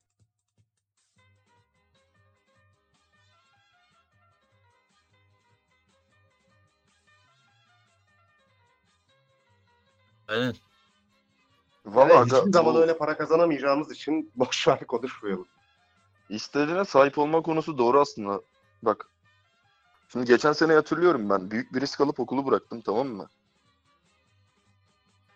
[10.28, 10.54] Aynen.
[11.86, 15.48] Valla Yani aga, hiçbir zaman bu öyle para kazanamayacağımız için boş ver konuşmayalım.
[16.28, 18.40] istediğine sahip olma konusu doğru aslında.
[18.82, 19.06] Bak.
[20.12, 21.50] Şimdi geçen sene hatırlıyorum ben.
[21.50, 23.28] Büyük bir risk alıp okulu bıraktım tamam mı?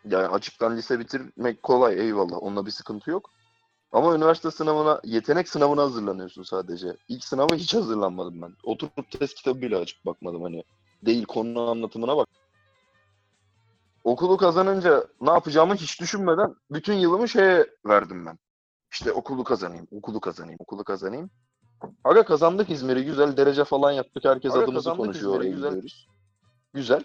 [0.04, 2.42] Yani açıktan lise bitirmek kolay eyvallah.
[2.42, 3.30] Onunla bir sıkıntı yok.
[3.92, 6.96] Ama üniversite sınavına, yetenek sınavına hazırlanıyorsun sadece.
[7.08, 8.56] İlk sınava hiç hazırlanmadım ben.
[8.62, 10.64] Oturup test kitabı bile açıp bakmadım hani.
[11.02, 12.28] Değil konu anlatımına bak.
[14.04, 18.38] Okulu kazanınca ne yapacağımı hiç düşünmeden bütün yılımı şeye verdim ben.
[18.92, 21.30] İşte okulu kazanayım, okulu kazanayım, okulu kazanayım.
[22.04, 23.04] Aga kazandık İzmir'i.
[23.04, 24.24] Güzel derece falan yaptık.
[24.24, 25.68] Herkes Aga adımızı konuşuyor İzmir'i, oraya güzel.
[25.68, 26.08] gidiyoruz.
[26.74, 27.04] Güzel.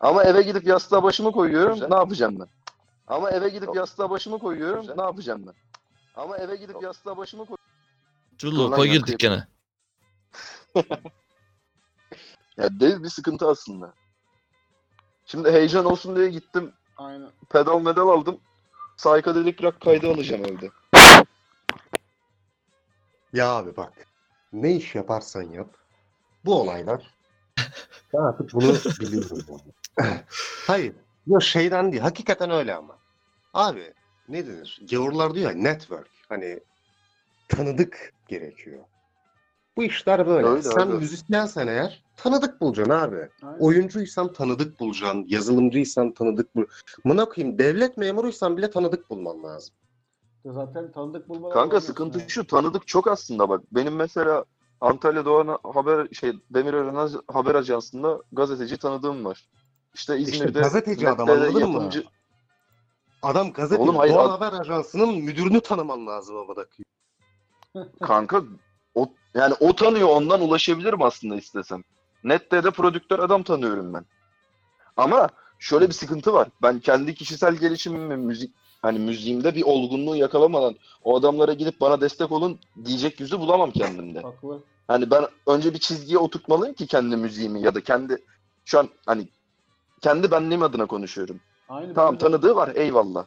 [0.00, 1.74] Ama eve gidip yastığa başımı koyuyorum.
[1.74, 1.88] Güzel.
[1.88, 2.48] Ne yapacağım ben?
[3.06, 3.76] Ama eve gidip Yok.
[3.76, 4.80] yastığa başımı koyuyorum.
[4.80, 4.94] Güzel.
[4.96, 5.54] Ne yapacağım ben?
[6.16, 6.82] Ama eve gidip Yok.
[6.82, 8.58] yastığa başımı koyuyorum.
[8.60, 9.46] Ulan koy girdik gene.
[12.56, 13.94] Ya dev bir sıkıntı aslında.
[15.26, 16.72] Şimdi heyecan olsun diye gittim.
[16.96, 17.30] Aynen.
[17.50, 18.40] Pedal medal aldım.
[18.96, 20.70] Psychedelic rock kaydı alacağım evde.
[23.32, 23.92] Ya abi bak.
[24.52, 25.76] Ne iş yaparsan yap.
[26.44, 27.14] Bu olaylar.
[28.14, 29.38] ben artık bunu biliyorum.
[29.98, 30.20] yani.
[30.66, 30.94] Hayır.
[31.26, 32.02] Yok şeyden değil.
[32.02, 32.98] Hakikaten öyle ama.
[33.54, 33.94] Abi
[34.28, 34.80] ne denir?
[34.90, 36.10] Gavurlar diyor ya network.
[36.28, 36.60] Hani
[37.48, 38.84] tanıdık gerekiyor.
[39.76, 40.46] Bu işler böyle.
[40.46, 40.98] Öyle, Sen öyle.
[40.98, 43.28] müzisyensen eğer tanıdık bulacaksın abi.
[43.42, 43.58] Aynen.
[43.58, 45.24] Oyuncuysan tanıdık bulacaksın.
[45.28, 46.64] Yazılımcıysan tanıdık bul.
[47.04, 49.74] Mına koyayım devlet memuruysan bile tanıdık bulman lazım.
[50.44, 52.30] Zaten tanıdık bulmadan Kanka sıkıntı yani.
[52.30, 53.62] şu tanıdık çok aslında bak.
[53.72, 54.44] Benim mesela
[54.80, 59.48] Antalya Doğan haber şey Demirören haber ajansında gazeteci tanıdığım var.
[59.94, 61.60] İşte İzmir'de gazeteci adam, anladın mı?
[61.60, 62.04] yapımcı-
[63.22, 66.66] Adam gazete Oğlum hayır, Doğan ad- Haber Ajansı'nın müdürünü tanıman lazım ama da.
[68.02, 68.42] Kanka
[69.36, 71.84] yani o tanıyor ondan ulaşabilirim aslında istesem.
[72.24, 74.04] Nette de prodüktör adam tanıyorum ben.
[74.96, 76.48] Ama şöyle bir sıkıntı var.
[76.62, 82.32] Ben kendi kişisel gelişimimi müzik hani müziğimde bir olgunluğu yakalamadan o adamlara gidip bana destek
[82.32, 84.20] olun diyecek yüzü bulamam kendimde.
[84.20, 84.62] Haklı.
[84.88, 88.24] Hani ben önce bir çizgiye oturtmalıyım ki kendi müziğimi ya da kendi
[88.64, 89.28] şu an hani
[90.00, 91.40] kendi benliğim adına konuşuyorum.
[91.68, 93.26] Aynı Tamam tanıdığı var eyvallah.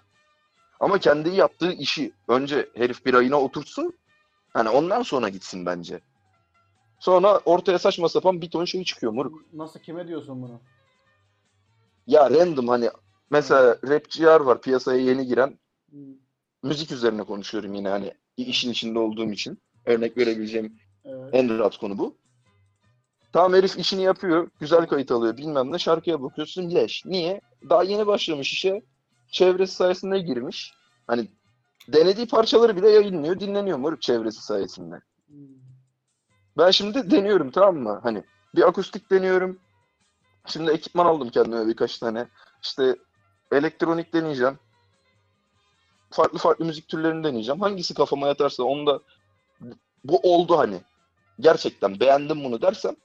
[0.79, 3.93] Ama kendi yaptığı işi önce herif bir ayına oturtsun.
[4.53, 6.01] Hani ondan sonra gitsin bence.
[6.99, 9.53] Sonra ortaya saçma sapan bir ton şey çıkıyor moruk.
[9.53, 10.61] Nasıl kime diyorsun bunu?
[12.07, 12.89] Ya random hani
[13.29, 15.59] mesela rapçiler var piyasaya yeni giren.
[15.89, 15.99] Hmm,
[16.63, 19.59] Müzik üzerine konuşuyorum yine hani işin içinde olduğum için.
[19.85, 21.29] Örnek verebileceğim Evet.
[21.33, 22.17] en rahat konu bu.
[23.33, 24.49] Tamam herif işini yapıyor.
[24.59, 25.79] Güzel kayıt alıyor bilmem ne.
[25.79, 27.05] Şarkıya bakıyorsun leş.
[27.05, 27.41] Niye?
[27.69, 28.81] Daha yeni başlamış işe.
[29.31, 30.73] Çevresi sayesinde girmiş.
[31.07, 31.27] Hani
[31.93, 33.39] denediği parçaları bile yayınlıyor.
[33.39, 35.01] Dinleniyor moruk çevresi sayesinde.
[36.57, 37.99] Ben şimdi deniyorum tamam mı?
[38.03, 38.23] Hani
[38.55, 39.59] bir akustik deniyorum.
[40.47, 42.27] Şimdi ekipman aldım kendime birkaç tane.
[42.63, 42.95] İşte
[43.51, 44.59] elektronik deneyeceğim.
[46.11, 47.61] Farklı farklı müzik türlerini deneyeceğim.
[47.61, 48.99] Hangisi kafama yatarsa onu da
[50.03, 50.81] bu oldu hani.
[51.39, 52.95] Gerçekten beğendim bunu dersem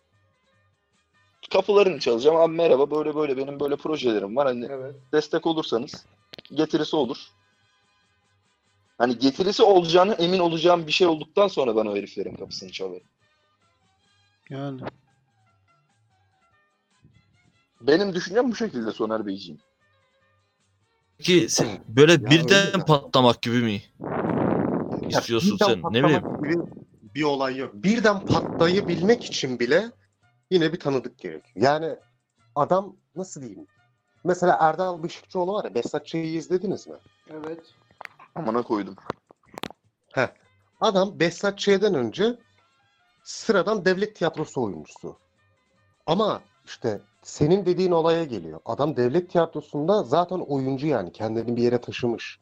[1.53, 2.37] kapılarını çalacağım.
[2.37, 4.47] Abi merhaba böyle böyle benim böyle projelerim var.
[4.47, 4.95] Hani Evet.
[5.13, 6.07] destek olursanız
[6.55, 7.19] getirisi olur.
[9.05, 13.07] Hani getirisi olacağını emin olacağım bir şey olduktan sonra ben o heriflerin kapısını çalarım.
[14.51, 14.81] Yani.
[17.81, 19.61] Benim düşüncem bu şekilde Soner Beyciğim.
[21.19, 22.85] Peki sen böyle öyle birden de.
[22.85, 23.83] patlamak gibi mi
[25.11, 25.79] Ya istiyorsun birden sen?
[25.79, 26.63] Ne patlamak bileyim.
[26.63, 26.71] gibi
[27.15, 27.75] bir olay yok.
[27.75, 29.91] Birden patlayabilmek için bile
[30.51, 31.67] yine bir tanıdık gerekiyor.
[31.67, 31.97] Yani
[32.55, 33.67] adam nasıl diyeyim?
[34.25, 36.97] Mesela Erdal Beşikçioğlu var ya Behzat Ç'yi izlediniz mi?
[37.31, 37.75] Evet.
[38.35, 38.97] Amına koydum.
[40.81, 42.39] Adam Behzat Ç'den önce
[43.23, 45.17] sıradan devlet tiyatrosu oyuncusu.
[46.07, 48.61] Ama işte senin dediğin olaya geliyor.
[48.65, 52.39] Adam devlet tiyatrosunda zaten oyuncu yani kendini bir yere taşımış.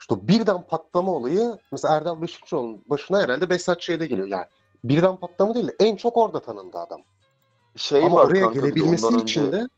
[0.00, 4.28] İşte birden patlama olayı mesela Erdal Beşikçioğlu'nun başına herhalde Behzat Ç'de geliyor.
[4.28, 4.46] Yani
[4.84, 7.02] birden patlama değil de en çok orada tanındı adam.
[7.76, 9.68] Şey Ama var oraya kanka gelebilmesi için de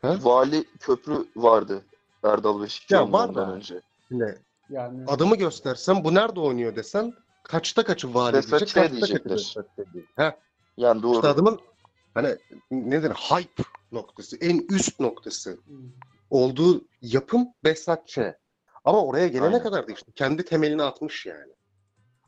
[0.00, 0.24] He?
[0.24, 1.84] Vali Köprü vardı.
[2.22, 3.80] Erdal Beşikçioğlu'ndan önce.
[4.14, 7.12] Şimdi Yani adamı göstersem bu nerede oynuyor desem
[7.42, 8.74] kaçta kaçı vali Behzat diyecek, Ç.
[8.74, 9.36] kaçta kaçı diyecekler.
[9.36, 9.76] Behzat Ç.
[9.94, 10.10] diyecek.
[10.16, 10.32] Heh.
[10.76, 11.14] Yani doğru.
[11.14, 11.58] İşte adamın
[12.14, 12.36] hani
[12.70, 13.62] nedir hype
[13.92, 15.58] noktası, en üst noktası Hı.
[16.30, 18.18] olduğu yapım Behzat Ç.
[18.84, 19.62] Ama oraya gelene Aynen.
[19.62, 21.52] kadar da işte kendi temelini atmış yani.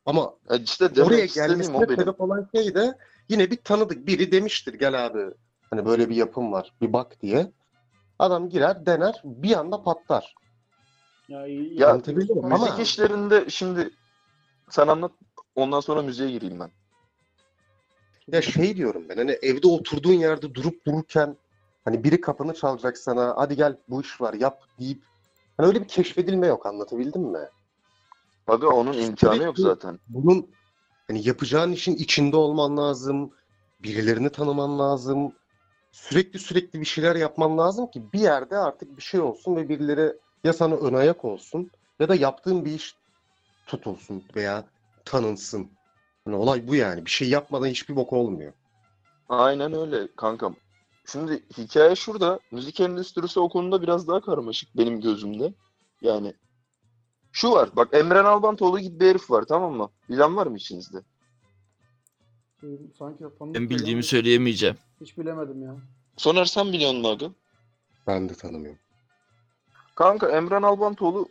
[0.07, 1.97] Ama E işte oraya gelmesine benim.
[2.01, 2.95] sebep olan şey de
[3.29, 5.25] yine bir tanıdık biri demiştir gel abi
[5.71, 7.53] hani böyle bir yapım var bir bak diye.
[8.19, 10.35] Adam girer dener bir anda patlar.
[11.29, 12.45] Ya, iyi, Ya, anlatabildim?
[12.45, 13.91] Ama- Müzik işlerinde şimdi
[14.71, 15.13] sen anlat
[15.55, 16.71] ondan sonra müziğe gireyim ben.
[18.27, 21.37] Ya şey diyorum ben hani evde oturduğun yerde durup dururken
[21.85, 25.03] hani biri kapını çalacak sana hadi gel bu iş var yap deyip
[25.57, 27.49] hani öyle bir keşfedilme yok anlatabildim mi?
[28.47, 29.99] Aga onun imkanı yok zaten.
[30.09, 30.47] bunun
[31.09, 33.31] hani yapacağın işin içinde olman lazım.
[33.83, 35.33] Birilerini tanıman lazım.
[35.93, 40.13] Sürekli sürekli bir şeyler yapman lazım ki bir yerde artık bir şey olsun ve birileri
[40.45, 41.71] ya sana ön ayak olsun
[42.01, 42.95] ya da yaptığın bir iş
[43.67, 44.65] tutulsun veya
[45.05, 45.71] tanınsın.
[46.25, 47.05] Hani olay bu yani.
[47.05, 48.53] Bir şey yapmadan hiçbir bok olmuyor.
[49.29, 50.57] Aynen öyle kankam.
[51.07, 52.41] Şimdi hikaye şurada.
[52.51, 55.53] Müzik endüstrisi o konuda biraz daha karmaşık benim gözümde.
[56.03, 56.35] Yani
[57.33, 57.71] şu var.
[57.77, 59.91] Bak Emren Albantoğlu gibi bir herif var tamam mı?
[60.09, 60.99] Bilen var mı içinizde?
[62.99, 64.77] Sanki Ben bildiğimi ama söyleyemeyeceğim.
[65.01, 65.77] Hiç bilemedim ya.
[66.17, 67.31] Soner sen biliyor musun aga?
[68.07, 68.81] Ben de tanımıyorum.
[69.97, 71.29] Kanka Emren Albantoğlu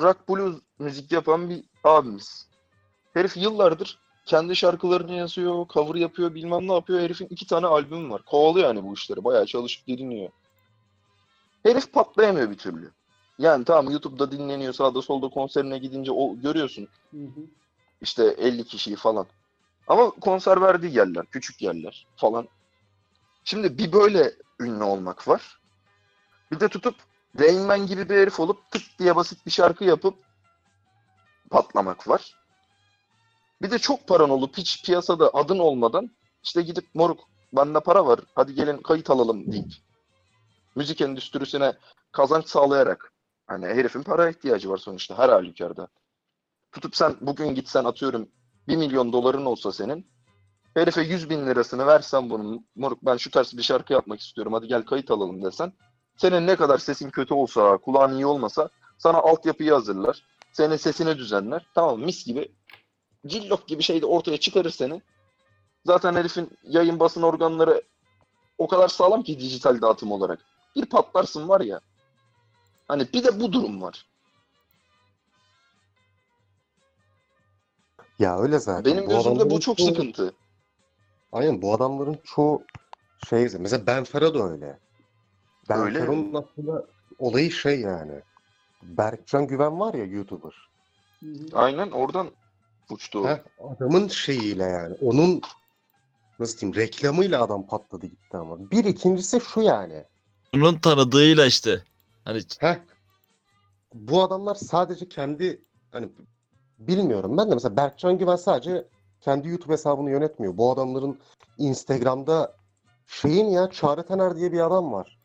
[0.00, 2.46] rock blues müzik yapan bir abimiz.
[3.14, 7.00] Herif yıllardır kendi şarkılarını yazıyor, cover yapıyor, bilmem ne yapıyor.
[7.00, 8.22] Herifin iki tane albümü var.
[8.22, 9.24] Kovalıyor yani bu işleri.
[9.24, 10.30] Bayağı çalışıp dinliyor.
[11.62, 12.92] Herif patlayamıyor bir türlü.
[13.38, 17.40] Yani tamam YouTube'da dinleniyor, sağda solda konserine gidince o görüyorsun Hı hı.
[18.00, 19.26] işte 50 kişiyi falan.
[19.86, 22.48] Ama konser verdiği yerler, küçük yerler falan.
[23.44, 25.60] Şimdi bir böyle ünlü olmak var.
[26.52, 26.94] Bir de tutup
[27.38, 30.14] Rain gibi bir herif olup tık diye basit bir şarkı yapıp
[31.50, 32.34] patlamak var.
[33.62, 36.10] Bir de çok paran olup hiç piyasada adın olmadan
[36.42, 37.20] işte gidip moruk
[37.52, 39.72] bende para var hadi gelin kayıt alalım deyip
[40.76, 41.74] müzik endüstrisine
[42.12, 43.12] kazanç sağlayarak
[43.46, 45.88] hani herifin para ihtiyacı var sonuçta her halükarda.
[46.72, 48.28] Tutup sen bugün gitsen atıyorum
[48.68, 50.06] 1 milyon doların olsa senin
[50.74, 54.68] herife 100 bin lirasını versen bunun moruk ben şu tarz bir şarkı yapmak istiyorum hadi
[54.68, 55.72] gel kayıt alalım desen
[56.20, 58.68] senin ne kadar sesin kötü olsa kulağın iyi olmasa
[58.98, 60.24] sana altyapıyı hazırlar.
[60.52, 61.66] Senin sesini düzenler.
[61.74, 62.52] Tamam mis gibi.
[63.26, 65.02] Cillop gibi şey de ortaya çıkarır seni.
[65.86, 67.82] Zaten herifin yayın basın organları
[68.58, 70.38] o kadar sağlam ki dijital dağıtım olarak.
[70.76, 71.80] Bir patlarsın var ya.
[72.88, 74.06] Hani bir de bu durum var.
[78.18, 78.84] Ya öyle zaten.
[78.84, 80.34] benim Bu gözümde bu çok çoğu- sıkıntı.
[81.32, 82.62] Aynen bu adamların çoğu
[83.28, 84.89] şey mesela Ben Fero da öyle.
[85.70, 85.98] Ben Öyle.
[85.98, 86.86] Fero'nun aslında
[87.18, 88.20] olayı şey yani.
[88.82, 90.54] Berkcan Güven var ya YouTuber.
[91.52, 92.30] Aynen oradan
[92.90, 93.28] uçtu.
[93.28, 94.96] Heh, adamın şeyiyle yani.
[95.00, 95.42] Onun
[96.38, 98.70] nasıl diyeyim reklamıyla adam patladı gitti ama.
[98.70, 100.04] Bir ikincisi şu yani.
[100.54, 101.82] Bunun tanıdığıyla işte.
[102.24, 102.76] Hani Heh,
[103.94, 106.08] bu adamlar sadece kendi hani
[106.78, 108.88] bilmiyorum ben de mesela Berkcan Güven sadece
[109.20, 110.56] kendi YouTube hesabını yönetmiyor.
[110.56, 111.18] Bu adamların
[111.58, 112.56] Instagram'da
[113.06, 115.19] şeyin ya Çağrı Tener diye bir adam var.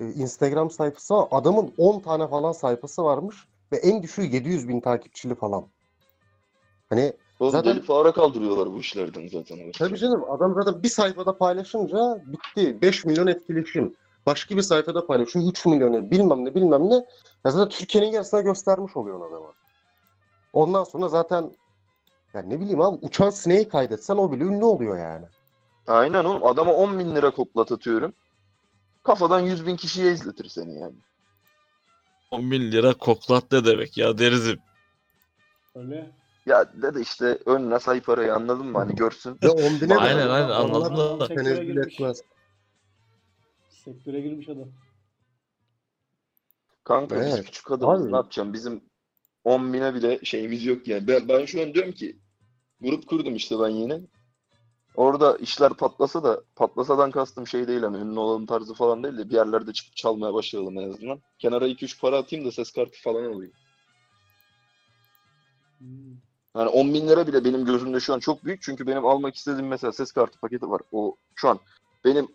[0.00, 1.28] Ee, Instagram sayfası var.
[1.30, 3.36] adamın 10 tane falan sayfası varmış
[3.72, 5.66] ve en düşüğü 700 bin takipçili falan.
[6.90, 9.72] Hani Oğlum Zaten- deli fare kaldırıyorlar bu işlerden zaten.
[9.78, 12.82] Tabii canım adam zaten bir sayfada paylaşınca bitti.
[12.82, 13.94] 5 milyon etkileşim.
[14.26, 16.94] Başka bir sayfada paylaşıyor 3 milyonu bilmem ne bilmem ne.
[17.44, 19.52] Ya zaten Türkiye'nin yarısına göstermiş oluyor adama.
[20.52, 21.50] Ondan sonra zaten
[22.34, 25.26] ya ne bileyim abi uçan sineği kaydetsen o bile ünlü oluyor yani.
[25.86, 28.12] Aynen oğlum adama 10 bin lira koklat atıyorum.
[29.04, 30.96] Kafadan 100 bin kişiye izletir seni yani.
[32.30, 34.58] 10 bin lira koklat ne demek ya derizim.
[35.74, 36.10] Öyle.
[36.46, 38.78] Ya dede işte önüne say parayı anladın mı?
[38.78, 39.38] Hani görsün.
[39.42, 41.26] Ve 10 bine Aynen, aynen, anladım da.
[41.26, 41.94] Sektöre tenezzül girmiş.
[41.94, 42.22] etmez.
[43.68, 44.68] Sektöre girmiş adam.
[46.84, 47.44] Kanka biz Evet.
[47.44, 48.12] küçük adamız Abi.
[48.12, 48.52] ne yapacağım?
[48.52, 48.84] Bizim
[49.44, 51.08] 10 bine bile şeyimiz yok yani.
[51.08, 52.18] Ben, ben şu an diyorum ki
[52.80, 54.00] grup kurdum işte ben yeni.
[54.94, 59.30] Orada işler patlasa da patlasadan kastım şey değil hani ünlü olalım tarzı falan değil de
[59.30, 61.20] bir yerlerde çıkıp çalmaya başlayalım en azından.
[61.38, 63.52] Kenara 2-3 para atayım da ses kartı falan alayım.
[65.78, 66.16] Hmm.
[66.56, 68.62] Yani 10 bin lira bile benim gözümde şu an çok büyük.
[68.62, 70.82] Çünkü benim almak istediğim mesela ses kartı paketi var.
[70.92, 71.60] O şu an
[72.04, 72.28] benim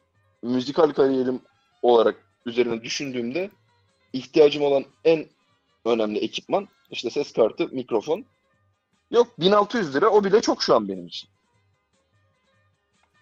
[0.44, 1.42] müzikal kariyerim
[1.82, 3.50] olarak üzerine düşündüğümde
[4.14, 5.26] ihtiyacım olan en
[5.86, 8.26] önemli ekipman işte ses kartı, mikrofon.
[9.12, 11.30] Yok 1600 lira o bile çok şu an benim için.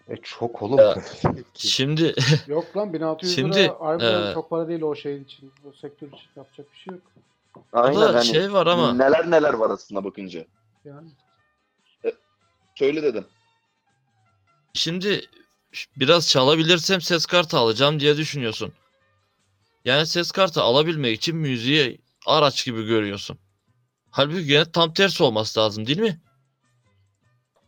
[0.08, 0.78] E çok oğlum.
[0.78, 0.94] Ya,
[1.54, 2.14] Şimdi
[2.46, 5.52] Yok lan 1600 Şimdi, lira harbiden e, çok para değil o şey için.
[5.68, 7.02] O sektör için yapacak bir şey yok.
[7.72, 10.44] Aynen burada hani şey var ama neler neler var aslında bakınca.
[10.84, 11.08] Yani.
[12.74, 13.24] Söyle dedim.
[14.74, 15.26] Şimdi
[15.96, 18.72] biraz çalabilirsem ses kartı alacağım diye düşünüyorsun.
[19.84, 23.38] Yani ses kartı alabilmek için müziği araç gibi görüyorsun.
[24.10, 26.20] Halbuki gene tam tersi olması lazım değil mi?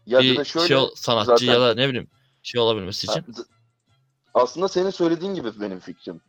[0.07, 2.09] Ya bir da şöyle şey sanatçı zaten- ya da ne bileyim
[2.43, 3.25] şey olabilmesi için.
[4.35, 6.21] Aslında senin söylediğin gibi benim fikrim.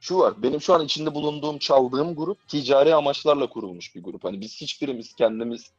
[0.00, 4.24] Şu var, benim şu an içinde bulunduğum, çaldığım grup ticari amaçlarla kurulmuş bir grup.
[4.24, 5.70] Hani biz hiçbirimiz kendimiz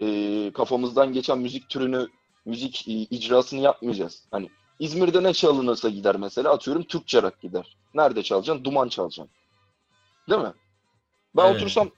[0.00, 2.08] e, kafamızdan geçen müzik türünü,
[2.44, 4.24] müzik e, icrasını yapmayacağız.
[4.30, 7.76] Hani İzmir'de ne çalınırsa gider mesela, atıyorum Türkçe rock gider.
[7.94, 8.64] Nerede çalacaksın?
[8.64, 9.34] Duman çalacaksın.
[10.30, 10.52] Değil mi?
[11.36, 11.56] Ben Evet.
[11.56, 11.90] otursam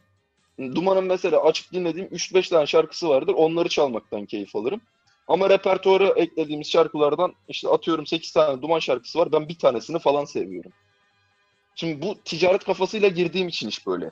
[0.58, 3.34] Duman'ın mesela açıp dinlediğim 3-5 tane şarkısı vardır.
[3.34, 4.80] Onları çalmaktan keyif alırım.
[5.26, 9.32] Ama repertuara eklediğimiz şarkılardan işte atıyorum 8 tane Duman şarkısı var.
[9.32, 10.72] Ben bir tanesini falan seviyorum.
[11.74, 14.10] Şimdi bu ticaret kafasıyla girdiğim için iş böyle.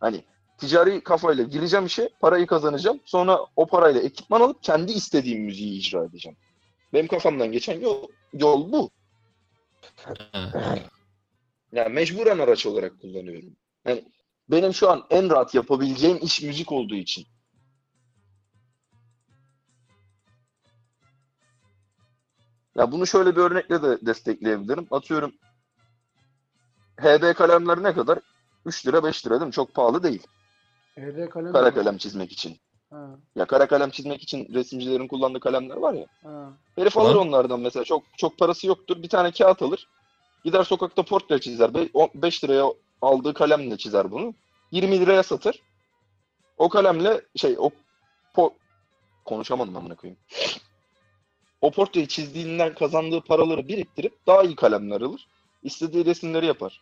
[0.00, 0.24] Hani
[0.58, 3.00] ticari kafayla gireceğim işe, parayı kazanacağım.
[3.04, 6.38] Sonra o parayla ekipman alıp kendi istediğim müziği icra edeceğim.
[6.92, 8.90] Benim kafamdan geçen yol, yol bu.
[11.72, 13.56] Yani mecburen araç olarak kullanıyorum.
[13.86, 14.04] Yani
[14.48, 17.26] benim şu an en rahat yapabileceğim iş müzik olduğu için.
[22.76, 24.86] Ya bunu şöyle bir örnekle de destekleyebilirim.
[24.90, 25.32] Atıyorum
[27.00, 28.18] HB kalemler ne kadar?
[28.66, 29.52] 3 lira 5 lira değil mi?
[29.52, 30.26] Çok pahalı değil.
[30.96, 31.52] ED kalem.
[31.52, 31.74] Kara mi?
[31.74, 32.56] kalem çizmek için.
[32.90, 36.06] Ha, Ya kara kalem çizmek için resimcilerin kullandığı kalemler var ya.
[36.24, 36.52] ha.
[36.76, 37.28] Herif alır Tamam.
[37.28, 37.84] onlardan mesela.
[37.84, 39.02] Çok çok parası yoktur.
[39.02, 39.88] Bir tane kağıt alır.
[40.44, 41.74] Gider sokakta portre çizer.
[42.14, 42.64] 5 liraya
[43.02, 44.34] aldığı kalemle çizer bunu.
[44.70, 45.62] 20 liraya satır.
[46.58, 47.70] O kalemle şey o
[48.34, 48.54] po
[49.24, 50.18] konuşamadım amına koyayım.
[51.62, 55.28] O portreyi çizdiğinden kazandığı paraları biriktirip daha iyi kalemler alır.
[55.62, 56.80] İstediği resimleri yapar.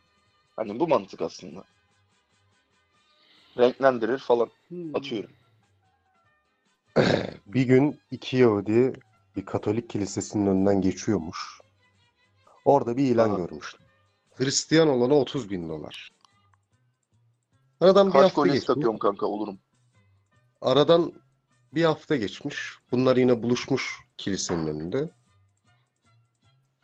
[0.56, 1.64] Hani bu mantık aslında.
[3.58, 4.96] Renklendirir falan Hmm.
[4.96, 5.30] atıyorum.
[7.46, 8.92] Bir gün iki Yahudi
[9.36, 11.60] bir Katolik kilisesinin önünden geçiyormuş.
[12.64, 13.36] Orada bir ilan Aha.
[13.36, 13.80] görmüşler.
[14.34, 16.10] Hristiyan olana 30 bin dolar.
[17.80, 18.66] Aradan bir Kaç hafta kolyesi geçmiş.
[18.66, 19.58] takıyorum kanka olurum.
[20.60, 21.12] Aradan
[21.74, 22.78] bir hafta geçmiş.
[22.92, 25.10] Bunlar yine buluşmuş kilisenin önünde.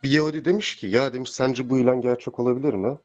[0.03, 2.97] Bir Yahudi demiş ki ya demiş sence bu ilan gerçek olabilir mi?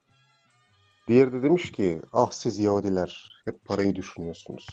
[1.08, 4.66] Diğeri de demiş ki ah siz Yahudiler hep parayı düşünüyorsunuz.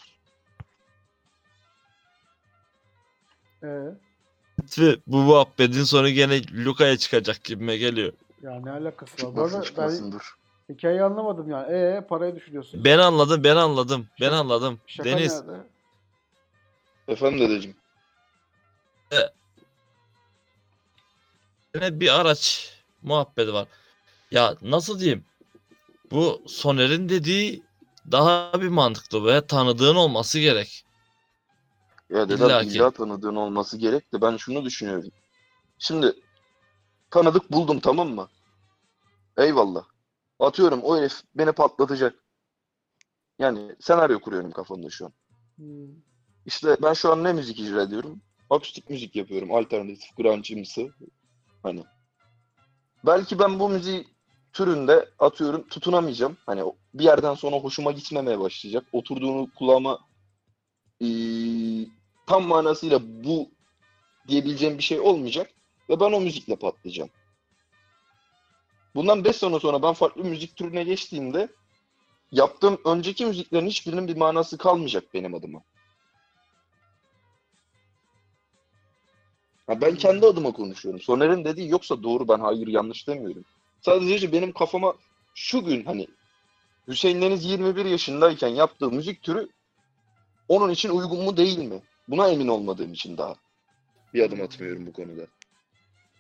[3.64, 3.68] Ee,
[4.80, 8.14] Ve bu muhabbetin sonu gene Luka'ya çıkacak gibime geliyor.
[8.42, 9.36] ya ne alakası var?
[9.36, 10.36] Bu arada Çıkmasın, ben dur.
[10.70, 11.74] hikayeyi anlamadım yani.
[11.74, 12.84] Ee parayı düşünüyorsun.
[12.86, 14.80] Ben anladım, ben anladım, ben anladım.
[14.88, 15.64] Şaka Deniz, nerede?
[17.08, 17.78] Efendim dedeciğim.
[21.80, 23.68] Gene bir araç muhabbeti var.
[24.32, 25.26] Ya nasıl diyeyim?
[26.12, 27.64] Bu Soner'in dediği
[28.12, 30.86] daha bir mantıklı ve tanıdığın olması gerek.
[32.10, 35.12] Ya dedem illa tanıdığın olması gerek de ben şunu düşünüyorum.
[35.80, 36.14] Şimdi
[37.12, 38.30] tanıdık buldum tamam mı?
[39.38, 39.84] Eyvallah.
[40.40, 42.16] Atıyorum o herif beni patlatacak.
[43.40, 45.14] Yani senaryo kuruyorum kafamda şu an.
[45.56, 45.88] Hmm.
[46.46, 48.22] İşte ben şu an ne müzik icra ediyorum?
[48.50, 49.52] Akustik müzik yapıyorum.
[49.52, 50.90] Alternatif, grunge'ımsı.
[51.64, 51.84] Hani.
[53.06, 54.08] Belki ben bu müziği
[54.54, 56.38] türünde atıyorum tutunamayacağım.
[56.46, 58.86] Hani bir yerden sonra hoşuma gitmemeye başlayacak.
[58.92, 60.00] Oturduğunu kulağıma
[61.00, 61.88] eee,
[62.26, 63.50] tam manasıyla bu
[64.28, 65.52] diyebileceğim bir şey olmayacak.
[65.90, 67.10] Ve ben o müzikle patlayacağım.
[68.96, 71.50] Bundan 5 sene sonra ben farklı müzik türüne geçtiğimde
[72.32, 75.64] yaptığım önceki müziklerin hiçbirinin bir manası kalmayacak benim adıma.
[79.70, 81.02] Ha ben kendi adıma konuşuyorum.
[81.02, 83.44] Soner'in dediği yoksa doğru ben hayır yanlış demiyorum.
[83.82, 84.94] Sadece benim kafama
[85.36, 86.08] şu gün hani
[86.88, 89.50] Hüseyin Deniz 21 yaşındayken yaptığı müzik türü
[90.48, 91.82] onun için uygun mu değil mi?
[92.08, 93.36] Buna emin olmadığım için daha
[94.14, 95.28] bir adım atmıyorum bu konuda.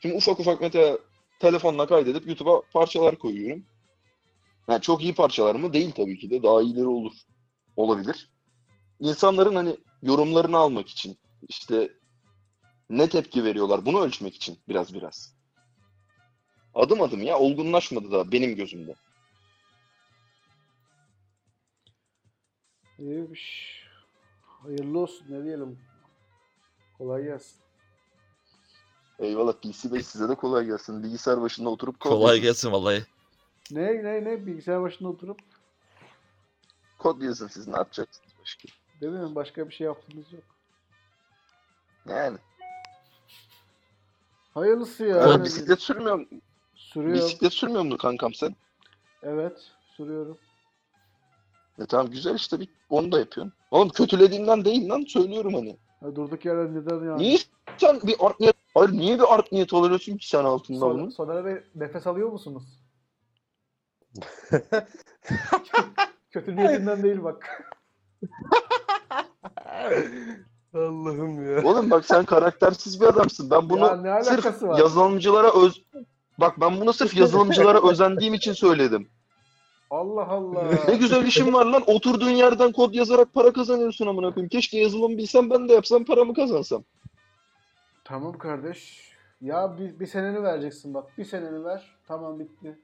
[0.01, 0.97] Şimdi ufak ufak mesela
[1.39, 3.65] telefonla kaydedip YouTube'a parçalar koyuyorum.
[4.67, 5.73] Yani çok iyi parçalar mı?
[5.73, 6.43] Değil tabii ki de.
[6.43, 7.13] Daha iyileri olur.
[7.75, 8.29] Olabilir.
[8.99, 11.98] İnsanların hani yorumlarını almak için işte
[12.89, 15.35] ne tepki veriyorlar bunu ölçmek için biraz biraz.
[16.75, 18.95] Adım adım ya olgunlaşmadı daha benim gözümde.
[22.99, 23.75] İyiymiş.
[24.41, 25.79] Hayırlı olsun ne diyelim.
[26.97, 27.57] Kolay gelsin.
[29.19, 31.03] Eyvallah PC Bey size de kolay gelsin.
[31.03, 32.41] Bilgisayar başında oturup kod Kolay yazın.
[32.43, 33.05] gelsin vallahi.
[33.71, 35.39] Ne ne ne bilgisayar başında oturup
[36.97, 38.67] Kod yazın siz ne yapacaksınız başka?
[39.01, 39.35] değil mi?
[39.35, 40.43] Başka bir şey yaptığımız yok.
[42.05, 42.37] Yani.
[44.59, 45.15] Hayırlısı ya.
[45.15, 45.43] Ya ne diyeyim.
[45.43, 46.25] bisiklet sürmüyor
[46.75, 47.21] Sürüyorum.
[47.21, 48.55] Bisiklet sürmüyor musun kankam sen?
[49.23, 49.71] Evet.
[49.97, 50.37] Sürüyorum.
[51.79, 53.53] E tamam güzel işte bir onu da yapıyorsun.
[53.71, 55.77] Oğlum kötülediğimden değil lan söylüyorum hani.
[56.01, 57.17] Ya durduk yere neden yani?
[57.17, 57.37] Niye
[57.77, 61.09] sen bir art niyet Hayır niye bir art niyet alıyorsun ki sen altında Son, bunun?
[61.09, 62.83] Soner Bey nefes alıyor musunuz?
[66.31, 67.71] Kötü niyetinden değil bak.
[70.73, 71.63] Allah'ım ya.
[71.63, 73.51] Oğlum bak sen karaktersiz bir adamsın.
[73.51, 74.79] Ben bunu ya ne alakası sırf var?
[74.79, 75.83] yazılımcılara öz
[76.37, 79.09] Bak ben bunu sırf yazılımcılara özendiğim için söyledim.
[79.89, 80.63] Allah Allah.
[80.87, 81.83] Ne güzel işin var lan.
[81.87, 84.49] Oturduğun yerden kod yazarak para kazanıyorsun amına koyayım.
[84.49, 86.83] Keşke yazılım bilsem ben de yapsam paramı kazansam.
[88.03, 89.09] Tamam kardeş.
[89.41, 91.17] Ya bir, bir seneni vereceksin bak.
[91.17, 91.95] Bir seneni ver.
[92.07, 92.79] Tamam bitti.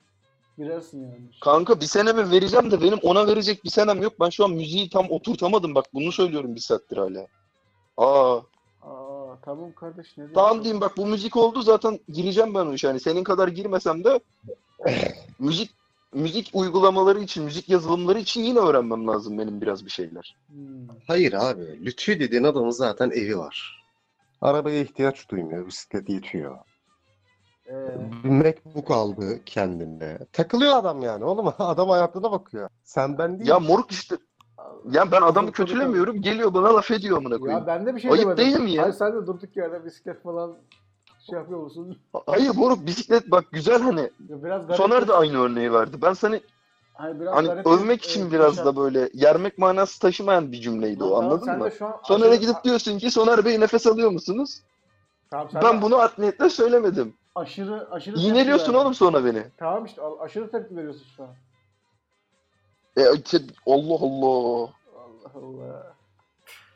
[0.58, 1.30] Girersin yani.
[1.42, 4.14] Kanka bir senemi vereceğim de benim ona verecek bir senem yok.
[4.20, 5.76] Ben şu an müziği tam oturtamadım.
[5.76, 7.28] Bak bunu söylüyorum bir saattir hala.
[7.98, 8.38] Aa,
[8.82, 10.34] Aa tamam kardeş ne diyeyim?
[10.34, 12.88] tamam diyeyim bak bu müzik oldu zaten gireceğim ben o işe.
[12.88, 14.20] Hani senin kadar girmesem de
[15.40, 15.72] müzik
[16.14, 20.38] müzik uygulamaları için, müzik yazılımları için yine öğrenmem lazım benim biraz bir şeyler.
[20.48, 20.88] Hmm.
[21.08, 21.86] Hayır abi.
[21.86, 23.86] Lütfü dediğin adamın zaten evi var.
[24.42, 25.68] Arabaya ihtiyaç duymuyor.
[25.68, 26.58] Bisiklet yetiyor.
[27.68, 27.74] Ee,
[28.24, 30.18] MacBook aldı kendine.
[30.34, 31.24] Takılıyor adam yani.
[31.26, 32.70] Oğlum adam hayatına bakıyor.
[32.84, 33.50] Sen ben değil.
[33.50, 34.16] Ya moruk işte
[34.92, 36.22] ya ben adamı kötülemiyorum.
[36.22, 37.68] Geliyor bana laf ediyor amına Ya koyayım.
[37.68, 38.46] ben de bir şey Ayıp demedim.
[38.46, 38.84] değil mi ya?
[38.84, 40.58] Hayır sen de durduk yerde bisiklet falan
[41.30, 41.98] şey yapıyor musun?
[42.26, 44.02] Hayır moruk bisiklet bak güzel hani.
[44.02, 44.76] Ya biraz garip.
[44.76, 45.98] Soner de aynı örneği verdi.
[46.02, 46.42] Ben seni
[46.94, 50.62] Hani biraz hani garip övmek bir, için e, biraz da böyle yermek manası taşımayan bir
[50.62, 51.70] cümleydi o Tamam, anladın sen mı?
[51.82, 54.62] an Soner'e aşırı- gidip diyorsun ki Soner Bey nefes alıyor musunuz?
[55.32, 57.14] Tamam, sen Ben de bunu art söylemedim.
[57.36, 59.44] aşırı aşırı İğneliyorsun oğlum sonra beni.
[59.58, 61.30] Tamam işte aşırı tepki veriyorsun şu an.
[62.98, 64.74] E, işte, Allah Allah.
[64.96, 65.96] Allah Allah.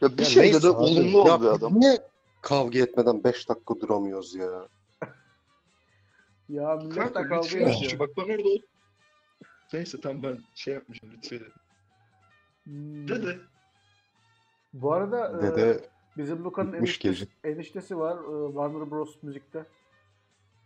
[0.01, 0.77] Ya bir Ya şeyde neyse de abi.
[0.77, 1.79] olumlu Ya ol be adam.
[1.79, 1.97] Niye
[2.41, 4.67] kavga etmeden 5 dakika duramıyoruz ya?
[6.49, 7.99] Ya millet de kavga ediyor.
[7.99, 8.63] Bak ben orada
[9.73, 11.39] Neyse tamam ben şey yapmışım lütfen.
[12.63, 13.07] Hmm.
[13.07, 13.37] Dede.
[14.73, 18.17] Bu arada e, Dede bizim Luka'nın eniştesi, eniştesi var.
[18.17, 19.23] e, Warner Bros.
[19.23, 19.65] Müzik'te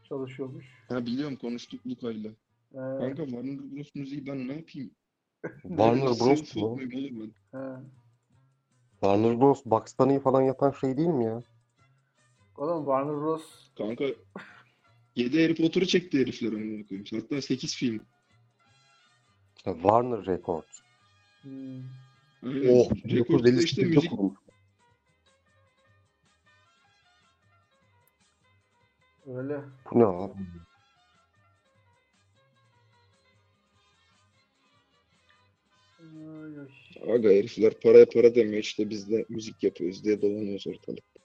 [0.10, 0.66] çalışıyormuş.
[0.90, 2.30] Ha biliyorum konuştuk Luka'yla.
[2.72, 3.96] E, Kanka Warner Bros.
[3.96, 4.92] müziği ben ne yapayım?
[5.64, 6.56] Warner Bros.
[6.56, 6.80] Mu?
[7.52, 7.58] he.
[9.02, 9.66] Warner Bros.
[9.66, 11.44] Bugs Bunny'yi falan yapan şey değil mi ya?
[12.58, 13.44] Oğlum Warner Bros.
[13.78, 14.06] Kanka
[15.16, 17.06] 7 Harry Potter'ı çekti herifler amına koyayım.
[17.12, 18.02] Hatta 8 film.
[19.66, 20.80] Ya Warner Records.
[21.42, 21.84] Hmm.
[22.44, 22.70] Aynen.
[22.70, 24.12] Oh, Rekorda işte müzik
[29.26, 29.62] Öyle.
[29.92, 30.34] Bu ne abi?
[37.14, 41.20] Aga herifler paraya para demiyor işte biz de müzik yapıyoruz diye dolanıyoruz ortalıkta.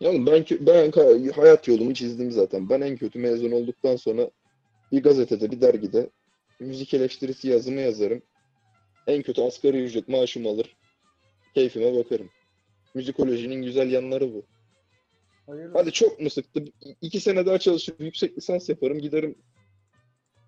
[0.00, 0.92] Yani ben ben
[1.30, 2.68] hayat yolumu çizdim zaten.
[2.68, 4.30] Ben en kötü mezun olduktan sonra
[4.92, 6.10] bir gazetede, bir dergide
[6.60, 8.22] müzik eleştirisi yazımı yazarım.
[9.06, 10.76] En kötü asgari ücret maaşımı alır.
[11.54, 12.30] Keyfime bakarım.
[12.94, 14.55] Müzikolojinin güzel yanları bu.
[15.46, 15.78] Hayırlısı.
[15.78, 16.64] Hadi çok mu sıktı?
[17.00, 18.98] İki sene daha çalışıp yüksek lisans yaparım.
[18.98, 19.38] Giderim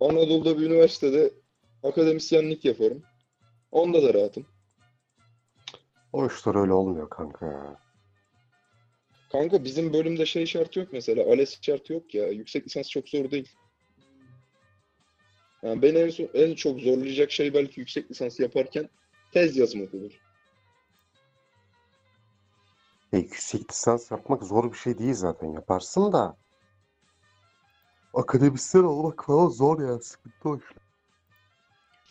[0.01, 1.31] Anadolu'da bir üniversitede
[1.83, 3.03] akademisyenlik yaparım.
[3.71, 4.47] Onda da rahatım.
[6.13, 7.77] O işler öyle olmuyor kanka ya.
[9.33, 11.33] Kanka bizim bölümde şey şartı yok mesela.
[11.33, 12.29] ALES şartı yok ya.
[12.29, 13.49] Yüksek lisans çok zor değil.
[15.63, 18.89] Yani beni en, en çok zorlayacak şey belki yüksek lisans yaparken
[19.33, 20.21] tez yazmak olur.
[23.13, 25.53] E, yüksek lisans yapmak zor bir şey değil zaten.
[25.53, 26.37] Yaparsın da.
[28.15, 29.99] Akademisyen olmak falan zor ya.
[29.99, 30.81] Sıkıntı o işte.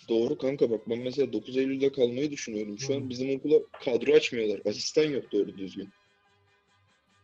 [0.09, 2.79] Doğru kanka bak ben mesela 9 Eylül'de kalmayı düşünüyorum.
[2.79, 4.61] Şu an bizim okula kadro açmıyorlar.
[4.65, 5.93] Asistan yok doğru düzgün.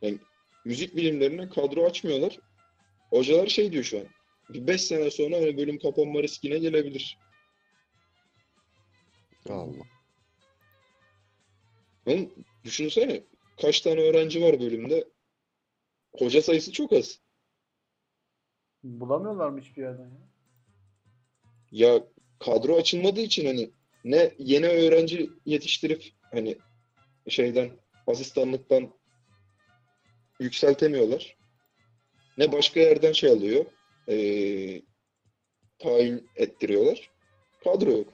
[0.02, 0.18] Yani
[0.66, 2.40] müzik bilimlerine kadro açmıyorlar.
[3.10, 4.06] Hocalar şey diyor şu an.
[4.50, 7.18] Bir 5 sene sonra hani bölüm kapanma riskine gelebilir.
[9.50, 9.86] Allah.
[12.06, 12.30] Ben
[12.64, 13.24] düşünsene
[13.64, 15.07] kaç tane öğrenci var bölümde.
[16.20, 17.20] hoca sayısı çok az.
[18.84, 20.22] Bulamıyorlar mı hiçbir yerden ya?
[21.72, 22.03] Ya
[22.39, 23.72] kadro açılmadığı için hani
[24.03, 26.03] ne yeni öğrenci yetiştirip
[26.34, 26.57] hani
[27.28, 27.72] şeyden
[28.07, 28.93] asistanlıktan
[30.39, 31.38] yükseltemiyorlar.
[32.38, 33.66] Ne başka yerden şey alıyor.
[34.07, 34.82] eee,
[35.80, 37.11] tayin ettiriyorlar.
[37.64, 38.14] Kadro yok.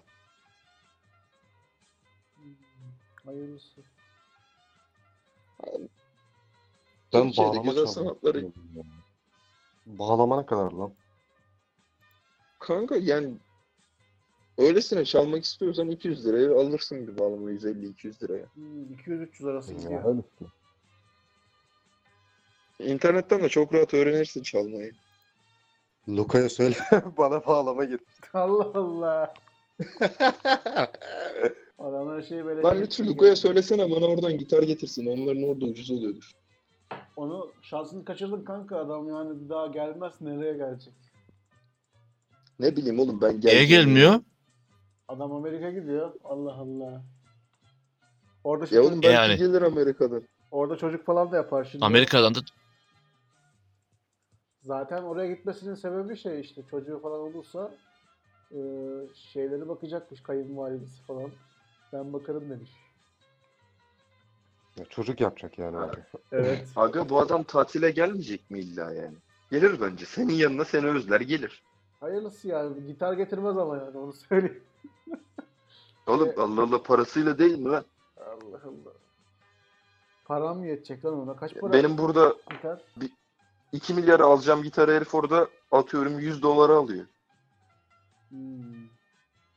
[2.36, 2.56] Hmm,
[3.26, 3.82] Hayırlısı.
[7.14, 8.84] Ben Türkiye'de bağlama güzel çalmak sanatları istiyorum ya.
[9.86, 10.94] Bağlama ne kadar lan?
[12.60, 13.34] kanka yani
[14.58, 18.46] öylesine çalmak istiyorsan 200 liraya alırsın bir bağlama 150-200 liraya.
[18.54, 20.24] Hmm, 200-300 arası gidiyor.
[22.80, 24.92] İnternetten de çok rahat öğrenirsin çalmayı.
[26.10, 26.76] Luka'ya söyle
[27.18, 28.02] bana bağlama git.
[28.34, 29.34] Allah Allah.
[31.80, 32.62] Adam her şeyi böyle...
[32.62, 35.06] Lan lütfen Luka'ya söylesene bana oradan gitar getirsin.
[35.06, 36.32] Onların orada ucuz oluyordur.
[37.16, 40.94] Onu şansını kaçırdın kanka adam yani bir daha gelmez nereye gelecek?
[42.60, 43.68] Ne bileyim oğlum ben Niye geldim.
[43.70, 44.20] gelmiyor?
[45.08, 46.14] Adam Amerika gidiyor.
[46.24, 47.04] Allah Allah.
[48.44, 49.38] Orada Ya şimdi- oğlum belki Yani.
[49.38, 50.24] gelir Amerika'dan.
[50.52, 51.86] orada çocuk falan da yapar şimdi.
[51.86, 52.40] Amerika'dan da
[54.62, 57.72] Zaten oraya gitmesinin sebebi şey işte çocuğu falan olursa
[58.52, 58.60] e,
[59.14, 61.32] şeyleri bakacakmış kayınvalidesi falan.
[61.94, 62.72] Ben bakarım demiş.
[64.78, 65.78] Ya, çocuk yapacak yani.
[65.78, 65.98] abi.
[66.32, 66.68] Evet.
[66.76, 69.16] Aga bu adam tatile gelmeyecek mi illa yani?
[69.52, 70.06] Gelir bence.
[70.06, 71.64] Senin yanına seni özler gelir.
[72.00, 72.88] Hayırlısı yani.
[72.88, 74.64] Gitar getirmez ama yani onu söyleyeyim.
[76.08, 76.40] Oğlum Evet.
[76.40, 77.86] Allah Allah parasıyla değil mi lan?
[78.18, 78.94] Allah Allah.
[80.26, 81.36] Param mı yetecek lan ona?
[81.36, 82.82] Kaç para Benim burada gitar?
[83.72, 87.06] 2 milyar alacağım gitarı herif orada atıyorum 100 dolara alıyor.
[88.30, 88.88] Hmm.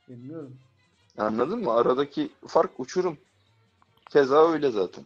[0.09, 0.57] Bilmiyorum.
[1.17, 1.73] Anladın mı?
[1.73, 3.17] Aradaki fark uçurum.
[4.09, 5.05] Keza öyle zaten.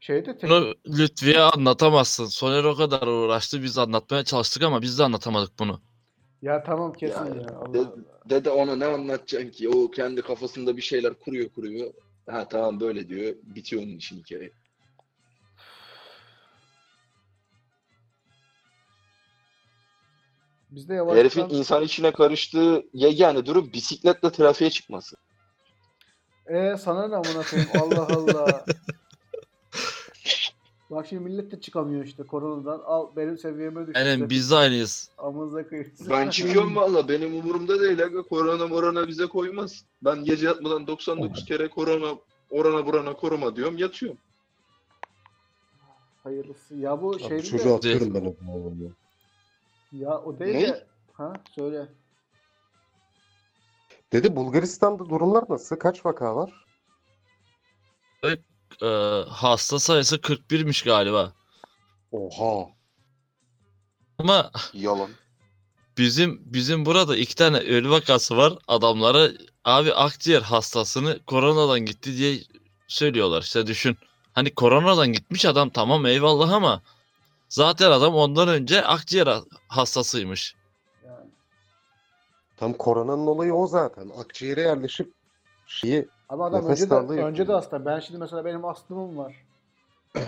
[0.00, 0.50] Şeyde tek...
[0.50, 2.26] bunu Lütfi'ye anlatamazsın.
[2.26, 5.80] Soner o kadar uğraştı biz anlatmaya çalıştık ama biz de anlatamadık bunu.
[6.42, 7.34] Ya tamam kesin ya.
[7.34, 7.94] Ya, Allah de- Allah.
[8.30, 9.68] Dede ona ne anlatacaksın ki?
[9.68, 11.92] O kendi kafasında bir şeyler kuruyor kuruyor.
[12.30, 13.34] Ha tamam böyle diyor.
[13.42, 14.50] Bitiyor onun işin hikaye.
[20.70, 21.58] Bizde Herifin yavaştan...
[21.58, 25.16] insan içine karıştığı yegane durum bisikletle trafiğe çıkması.
[26.46, 27.70] Ee sana ne amına koyayım?
[27.80, 28.64] Allah Allah.
[30.90, 32.82] Bak şimdi millet de çıkamıyor işte koronadan.
[32.84, 34.00] Al benim seviyeme düştü.
[34.00, 35.10] Aynen biz de aynıyız.
[35.18, 35.92] Amınıza koyayım.
[36.10, 37.08] Ben çıkıyorum valla.
[37.08, 38.04] Benim umurumda değil.
[38.04, 38.22] Aga.
[38.22, 39.84] Korona morona bize koymaz.
[40.04, 42.14] Ben gece yatmadan 99 kere korona
[42.50, 43.78] orana burana koruma diyorum.
[43.78, 44.18] Yatıyorum.
[46.22, 46.74] Hayırlısı.
[46.74, 47.74] Ya bu Abi, şeyde çocuğu de...
[47.74, 48.92] atıyorum ben o bağlamayı.
[49.92, 50.62] Ya o değil Ne?
[50.68, 50.86] de...
[51.12, 51.88] Ha söyle.
[54.12, 55.76] Dedi Bulgaristan'da durumlar nasıl?
[55.76, 56.50] Kaç vaka var?
[58.82, 61.32] Ee, hasta sayısı 41'miş galiba.
[62.12, 62.68] Oha.
[64.18, 65.10] Ama Yalan.
[65.98, 68.52] bizim bizim burada iki tane ölü vakası var.
[68.68, 69.28] Adamlara
[69.64, 72.38] abi akciğer hastasını koronadan gitti diye
[72.88, 73.42] söylüyorlar.
[73.42, 73.96] İşte düşün.
[74.32, 76.82] Hani koronadan gitmiş adam tamam eyvallah ama
[77.50, 80.54] zaten adam ondan önce akciğer ha- hastasıymış.
[81.06, 81.30] Yani.
[82.56, 84.10] Tam koronanın olayı o zaten.
[84.18, 85.12] Akciğere yerleşip
[85.66, 87.58] şeyi Ama adam Nefes önce de, darlığı önce de yapıyor.
[87.58, 87.84] hasta.
[87.84, 89.34] Ben şimdi mesela benim astımım var.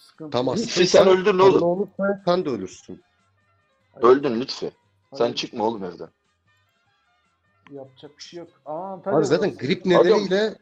[0.00, 0.30] Sıkıntı.
[0.30, 0.56] Tamam.
[0.56, 1.62] Lütfi sen öldün korona oğlum.
[1.62, 3.02] olursa sen de ölürsün.
[4.02, 4.72] Öldün Lütfi.
[5.14, 6.08] Sen Hayır, çıkma oğlum evden.
[7.70, 8.48] Yapacak bir şey yok.
[8.66, 10.58] Ama Antalya Abi zaten grip nedeniyle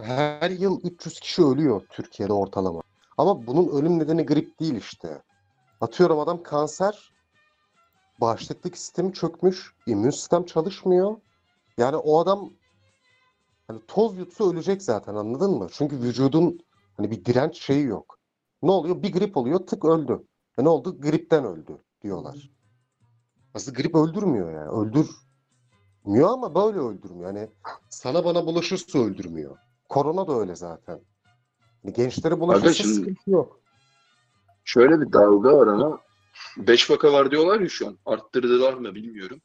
[0.00, 2.82] her yıl 300 kişi ölüyor Türkiye'de ortalama.
[3.18, 5.22] Ama bunun ölüm nedeni grip değil işte.
[5.80, 7.12] Atıyorum adam kanser,
[8.20, 11.16] bağışıklık sistemi çökmüş, immün sistem çalışmıyor.
[11.78, 12.50] Yani o adam
[13.66, 15.68] hani toz yutsa ölecek zaten anladın mı?
[15.72, 16.58] Çünkü vücudun
[16.96, 18.18] hani bir direnç şeyi yok.
[18.62, 19.02] Ne oluyor?
[19.02, 20.26] Bir grip oluyor, tık öldü.
[20.58, 21.00] E ne oldu?
[21.00, 22.50] Gripten öldü diyorlar.
[23.54, 24.68] Aslında grip öldürmüyor yani.
[24.68, 27.34] Öldürmüyor ama böyle öldürmüyor.
[27.34, 27.48] Yani
[27.88, 29.58] sana bana bulaşırsa öldürmüyor.
[29.88, 31.00] Korona da öyle zaten.
[31.92, 33.60] Gençlere bulaşırsa şimdi- sıkıntı yok.
[34.64, 36.00] Şöyle bir dalga var ama
[36.56, 37.98] 5 vaka var diyorlar ya şu an.
[38.06, 39.40] Arttırdılar mı bilmiyorum.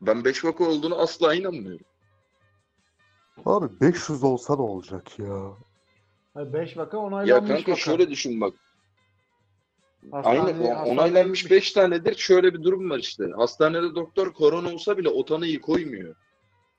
[0.00, 1.86] Ben 5 vaka olduğunu asla inanmıyorum.
[3.46, 5.50] Abi 500 olsa da olacak ya.
[6.36, 7.80] 5 vaka Ya onaylanmış kanka vaka.
[7.80, 8.54] şöyle düşün bak.
[10.10, 11.56] Hastaneye- Aynen o- hastaneye onaylanmış gitmiş.
[11.58, 12.14] 5 tanedir.
[12.14, 13.24] Şöyle bir durum var işte.
[13.36, 16.14] Hastanede doktor korona olsa bile o tanıyı koymuyor.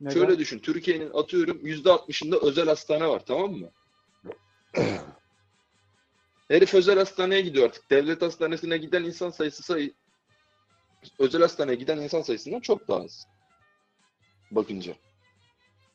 [0.01, 0.13] Neden?
[0.13, 0.59] Şöyle düşün.
[0.59, 3.71] Türkiye'nin atıyorum %60'ında özel hastane var tamam mı?
[6.47, 7.91] Herif özel hastaneye gidiyor artık.
[7.91, 9.93] Devlet hastanesine giden insan sayısı sayı
[11.19, 13.27] özel hastaneye giden insan sayısından çok daha az.
[14.51, 14.95] Bakınca.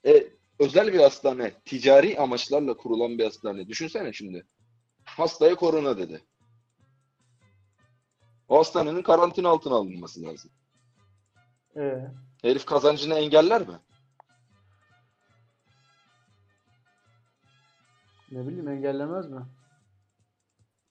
[0.06, 0.26] E,
[0.58, 3.68] özel bir hastane, ticari amaçlarla kurulan bir hastane.
[3.68, 4.46] Düşünsene şimdi.
[5.04, 6.22] hastaya korona dedi.
[8.48, 10.50] O hastanenin karantina altına alınması lazım.
[11.76, 12.10] Ee,
[12.42, 13.74] Herif kazancını engeller mi?
[18.32, 19.40] Ne bileyim engellemez mi?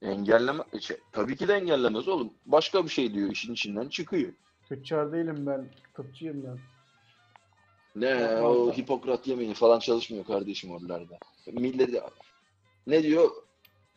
[0.02, 2.32] Engelleme, şey, tabii ki de engellemez oğlum.
[2.46, 4.32] Başka bir şey diyor işin içinden çıkıyor.
[4.68, 5.70] Tüccar değilim ben.
[5.94, 6.58] Tıpçıyım ben.
[7.96, 8.72] Ne o.
[8.72, 11.18] Hipokrat yemeği falan çalışmıyor kardeşim oralarda.
[11.52, 12.02] Millet
[12.86, 13.30] ne diyor?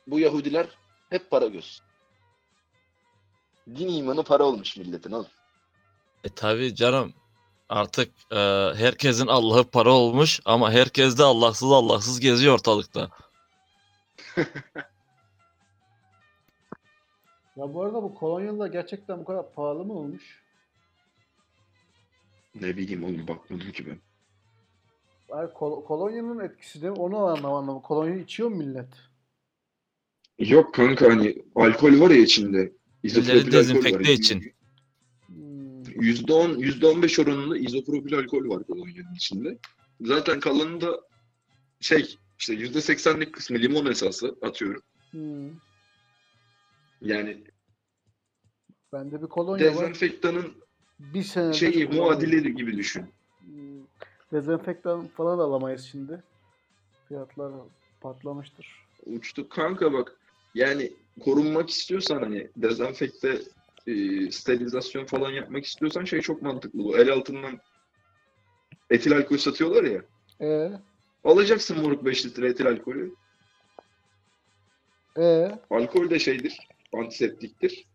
[0.07, 0.67] Bu Yahudiler
[1.09, 1.81] hep para göz.
[3.67, 5.27] Din imanı para olmuş milletin oğlum.
[6.23, 7.13] E tabi canım.
[7.69, 8.35] Artık e,
[8.75, 13.09] herkesin Allah'ı para olmuş ama herkes de Allahsız Allahsız geziyor ortalıkta.
[17.59, 20.43] Ya bu arada bu kolonyalar gerçekten bu kadar pahalı mı olmuş?
[22.55, 23.97] Ne bileyim oğlum bakmadım ki ben.
[25.29, 27.81] Ay, kol- kolonyanın etkisi de onu anlamadım.
[27.81, 28.87] Kolonya içiyor mu millet?
[30.39, 32.73] Yok kanka hani alkol var ya içinde.
[33.03, 33.99] İzopropil alkol dezenfekte var.
[33.99, 34.53] için.
[35.27, 35.83] Hmm.
[35.83, 39.57] %10, %15 oranında izopropil alkol var kolonyanın içinde.
[40.01, 41.01] Zaten kalanı da
[41.79, 44.81] şey işte %80'lik kısmı limon esası atıyorum.
[45.11, 45.49] Hmm.
[47.01, 47.43] Yani
[48.93, 49.73] Bende bir kolonya var.
[49.73, 50.53] dezenfektanın
[50.99, 53.05] Bir senedir şeyi muadili gibi düşün.
[53.39, 53.83] Hmm.
[54.31, 56.23] Dezenfektan falan alamayız şimdi.
[57.07, 57.53] Fiyatlar
[58.01, 58.85] patlamıştır.
[59.05, 60.15] Uçtu kanka bak.
[60.55, 63.41] Yani korunmak istiyorsan hani dezenfekte
[63.87, 63.93] e,
[64.31, 66.97] sterilizasyon falan yapmak istiyorsan şey çok mantıklı bu.
[66.97, 67.59] El altından
[68.89, 70.01] etil alkol satıyorlar ya.
[70.41, 70.71] E
[71.23, 73.15] Alacaksın moruk 5 litre etil alkolü.
[75.17, 77.85] e Alkol de şeydir, antiseptiktir.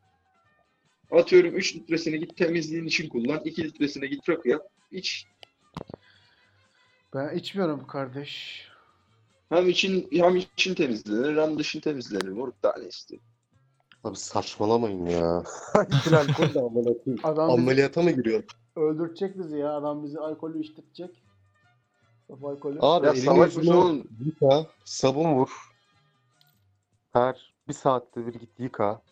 [1.11, 5.27] Atıyorum 3 litresini git temizliğin için kullan, 2 litresine git rakı yap, iç.
[7.15, 8.65] ben içmiyorum kardeş.
[9.49, 12.29] Hem için hem için temizlenir hem dışın temizlenir.
[12.29, 13.23] Moruk daha ne istiyor?
[14.05, 15.43] Abi saçmalamayın ya.
[16.13, 17.21] Alkol de amına koyayım.
[17.23, 18.45] Adam bizi Ameliyata mı giriyor?
[18.77, 19.73] öldürecek bizi ya.
[19.73, 21.24] Adam bizi alkolü içtirecek.
[22.31, 25.49] Abi Ya elini yüzünü yıka, sabun vur.
[27.13, 29.03] Her bir saatte bir git yıka.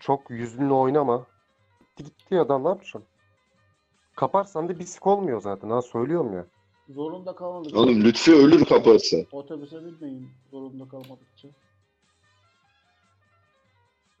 [0.00, 1.26] Çok yüzünle oynama.
[1.80, 3.04] Gitti gitti ya da ne yapacaksın?
[4.16, 6.46] Kaparsan da bisik olmuyor zaten ha söylüyorum ya.
[6.88, 7.76] Zorunda kalmadık.
[7.76, 9.16] Oğlum Lütfi ölür kapatsa.
[9.32, 11.48] Otobüse binmeyin zorunda kalmadıkça.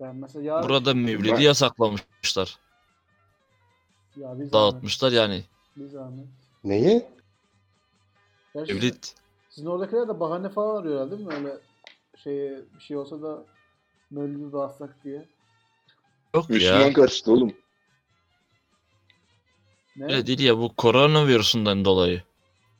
[0.00, 0.68] Ben mesela yarın...
[0.68, 2.58] Burada mevlidi Ben- yasaklamışlar.
[4.16, 4.52] Ya bir zahmet.
[4.52, 5.44] Dağıtmışlar yani.
[5.76, 6.26] Bir zahmet.
[6.64, 7.06] Neyi?
[8.58, 9.04] Gerçi Mevlid.
[9.50, 11.34] Sizin oradakiler de bahane falan arıyorlar değil mi?
[11.34, 11.58] Öyle
[12.16, 13.44] şey bir şey olsa da
[14.10, 15.28] Mevlid'i dağıtsak diye.
[16.48, 16.92] Müslüman Yok ya.
[16.92, 17.52] kaçtı oğlum.
[19.96, 20.04] Ne?
[20.04, 22.22] Öyle değil ya bu koronavirüsünden dolayı.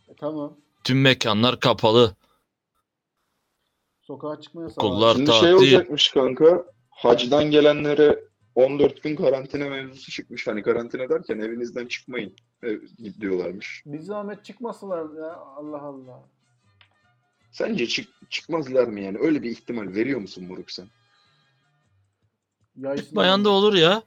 [0.09, 0.57] E, tamam.
[0.85, 2.17] Tüm mekanlar kapalı.
[4.03, 4.85] Sokağa çıkma yasağı.
[4.87, 5.55] Okullar Şimdi şey tatil.
[5.55, 6.65] olacakmış kanka.
[6.91, 8.25] Hacdan gelenlere
[8.59, 10.47] 14 gün karantina mevzusu çıkmış.
[10.47, 12.69] Hani karantina derken evinizden çıkmayın e,
[13.21, 13.83] diyorlarmış.
[13.87, 16.25] Bir zahmet çıkmasalar ya Allah Allah.
[17.51, 19.19] Sence çık çıkmazlar mı yani?
[19.19, 20.87] Öyle bir ihtimal veriyor musun moruk sen?
[23.13, 24.03] Bayan da olur ya.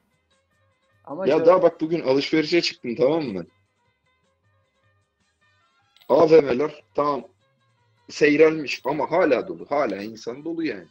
[1.04, 3.46] Ama Ya işte daha bak bugün alışverişe çıktım tamam mı?
[6.08, 7.24] AVM'ler tamam
[8.10, 9.66] seyrelmiş ama hala dolu.
[9.70, 10.86] Hala insan dolu yani.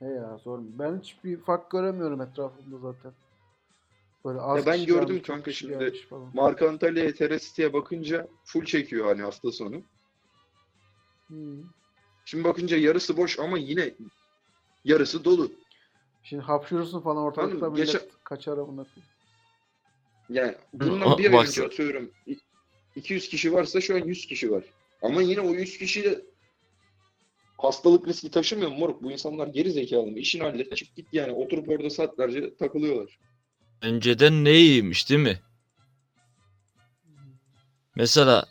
[0.00, 0.58] He ya zor.
[0.62, 3.12] Ben hiçbir fark göremiyorum etrafımda zaten.
[4.24, 5.94] Böyle az Ya ben gördüm gelmiş, kanka şimdi.
[6.34, 9.82] Mark Antalya'ya Teresity'ye bakınca full çekiyor hani hafta sonu.
[11.28, 11.34] Hı.
[12.24, 13.94] Şimdi bakınca yarısı boş ama yine
[14.84, 15.52] yarısı dolu.
[16.22, 18.86] Şimdi hapşırırsın falan ortalıkta Oğlum, millet geçen- kaçar amına.
[20.28, 22.38] Yani bundan bir ay önce atıyorum i-
[22.96, 24.64] 200 kişi varsa şu an 100 kişi var.
[25.02, 26.24] Ama yine o 100 kişi de
[27.64, 29.02] hastalık riski taşımıyor mu moruk?
[29.02, 30.18] Bu insanlar geri zekalı mı?
[30.18, 31.32] İşini hallet çık git yani.
[31.32, 33.18] Oturup orada saatlerce takılıyorlar.
[33.82, 35.40] Önceden ne iyiymiş değil mi?
[37.96, 38.46] Mesela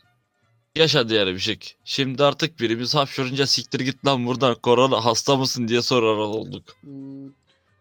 [0.75, 1.59] yaşadı yani bir şey.
[1.83, 6.63] Şimdi artık birimiz hapşırınca siktir git lan buradan korona hasta mısın diye sorar olduk.
[6.81, 7.25] Hmm.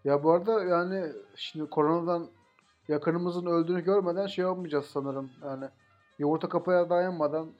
[0.04, 2.28] Ya bu arada yani şimdi koronadan
[2.88, 5.30] yakınımızın öldüğünü görmeden şey yapmayacağız sanırım.
[5.44, 5.64] Yani
[6.18, 7.52] yumurta kapıya dayanmadan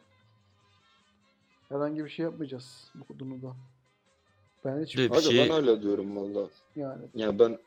[1.68, 3.56] herhangi bir şey yapmayacağız bu konuda.
[4.64, 6.50] Ben hiç Bir Hadi şey- ben öyle diyorum valla.
[6.76, 7.58] yani Yani ben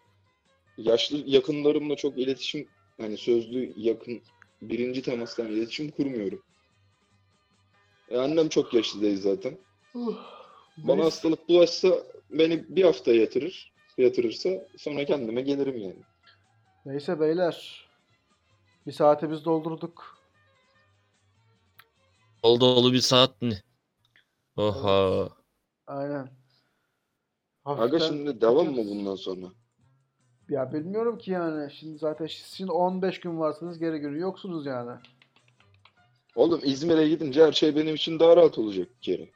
[0.78, 2.68] yaşlı yakınlarımla çok iletişim
[3.02, 4.22] hani sözlü yakın
[4.62, 6.41] birinci temastan iletişim kurmuyorum.
[8.10, 9.58] E, annem çok yaşlı değil zaten.
[10.78, 11.04] Bana neyse.
[11.04, 11.89] hastalık bulaşsa
[12.30, 13.72] beni bir hafta yatırır.
[13.97, 16.04] Yatırırsa sonra kendime gelirim yani.
[16.86, 17.86] Neyse beyler.
[18.88, 20.18] Bir saati biz doldurduk.
[22.43, 23.62] Oldu dolu bir saat mi?
[24.62, 25.30] Oha.
[25.88, 26.30] Aynen.
[27.66, 29.45] Aga hafiften şimdi devam mı bundan sonra?
[30.49, 31.72] Ya bilmiyorum ki yani.
[31.72, 34.91] Şimdi zaten siz şimdi 15 gün varsınız geri günü yoksunuz yani.
[36.36, 39.30] Oğlum İzmir'e gidince her şey benim için daha rahat olacak bir kere.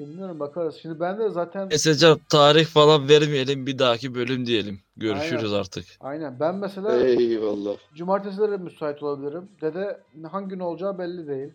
[0.00, 0.78] Bilmiyorum bakarız.
[0.82, 4.80] Şimdi ben de zaten Neyse canım tarih falan vermeyelim bir dahaki bölüm diyelim.
[4.96, 5.84] Görüşürüz artık.
[6.00, 7.76] aynen ben mesela Eyvallah.
[7.94, 9.48] cumartesileri müsait olabilirim.
[9.60, 11.52] Dede hangi gün olacağı belli değil.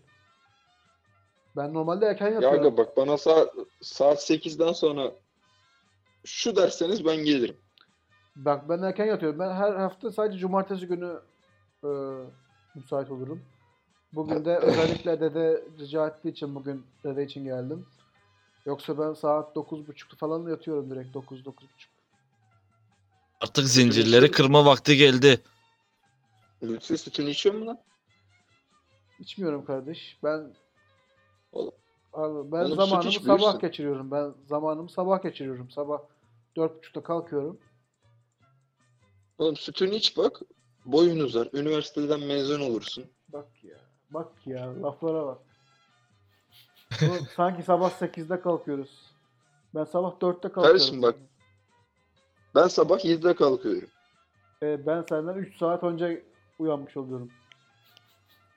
[1.56, 2.60] Ben normalde erken Ya yatıyorum.
[2.60, 3.50] aga bak bana saat,
[3.82, 5.12] saat 8'den sonra
[6.26, 7.58] şu derseniz ben gelirim.
[8.36, 9.40] Bak ben erken yatıyorum.
[9.40, 11.20] Ben her hafta sadece cumartesi günü
[11.84, 11.90] e,
[12.76, 13.42] müsait olurum.
[14.14, 17.86] Bugün de özellikle dede rica ettiği için bugün dede için geldim.
[18.66, 21.54] Yoksa ben saat 9.30'da falan yatıyorum direkt 9 9.30.
[23.42, 25.42] Artık zincirleri kırma vakti geldi.
[26.64, 27.80] Lütfü sütünü içiyor mu lan?
[29.20, 30.18] İçmiyorum kardeş.
[30.24, 30.54] Ben
[32.14, 33.60] Abi ben Oğlum zamanımı sabah büyürsün.
[33.60, 34.12] geçiriyorum.
[34.12, 35.70] Ben zamanımı sabah geçiriyorum.
[35.70, 36.00] Sabah
[36.58, 37.60] 4.30'da kalkıyorum.
[39.38, 40.42] Oğlum sütünü iç bak.
[40.86, 41.50] Boyun uzar.
[41.54, 43.06] Üniversiteden mezun olursun.
[43.28, 43.78] Bak ya.
[44.10, 44.82] Bak ya.
[44.84, 45.38] Laflara bak.
[47.04, 49.12] Oğlum, sanki sabah 8'de kalkıyoruz.
[49.76, 50.64] Ben sabah 4'te kalkıyorum.
[50.64, 51.16] Kardeşim bak.
[52.56, 53.90] Ben sabah 7'de kalkıyorum.
[54.64, 56.26] Ee, ben senden 3 saat önce
[56.60, 57.32] uyanmış oluyorum.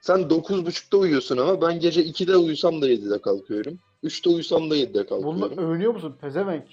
[0.00, 3.78] Sen 9.30'da uyuyorsun ama ben gece 2'de uyusam da 7'de kalkıyorum.
[4.04, 5.24] 3'te uyusam da 7'de kalkıyorum.
[5.40, 6.16] Bununla övünüyor musun?
[6.20, 6.64] Pezevenk.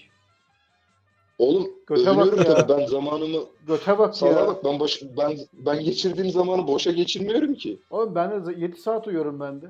[1.37, 2.55] Oğlum Göte bak övünüyorum ya.
[2.67, 4.47] tabii ben zamanımı Göte bak sana ya.
[4.47, 7.79] bak ben boş, ben ben geçirdiğim zamanı boşa geçirmiyorum ki.
[7.89, 9.65] Oğlum ben de 7 saat uyuyorum ben de.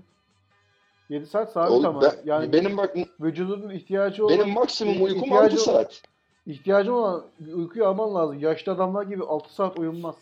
[1.10, 2.01] 7 saat sabit Oğlum ama.
[2.01, 6.01] ben- yani benim bak vücudunun ihtiyacı olan benim maksimum uykum ihtiyacı 6 olan- saat.
[6.47, 7.26] İhtiyacın olan
[7.56, 8.39] uykuyu alman lazım.
[8.39, 10.16] Yaşlı adamlar gibi 6 saat uyunmaz.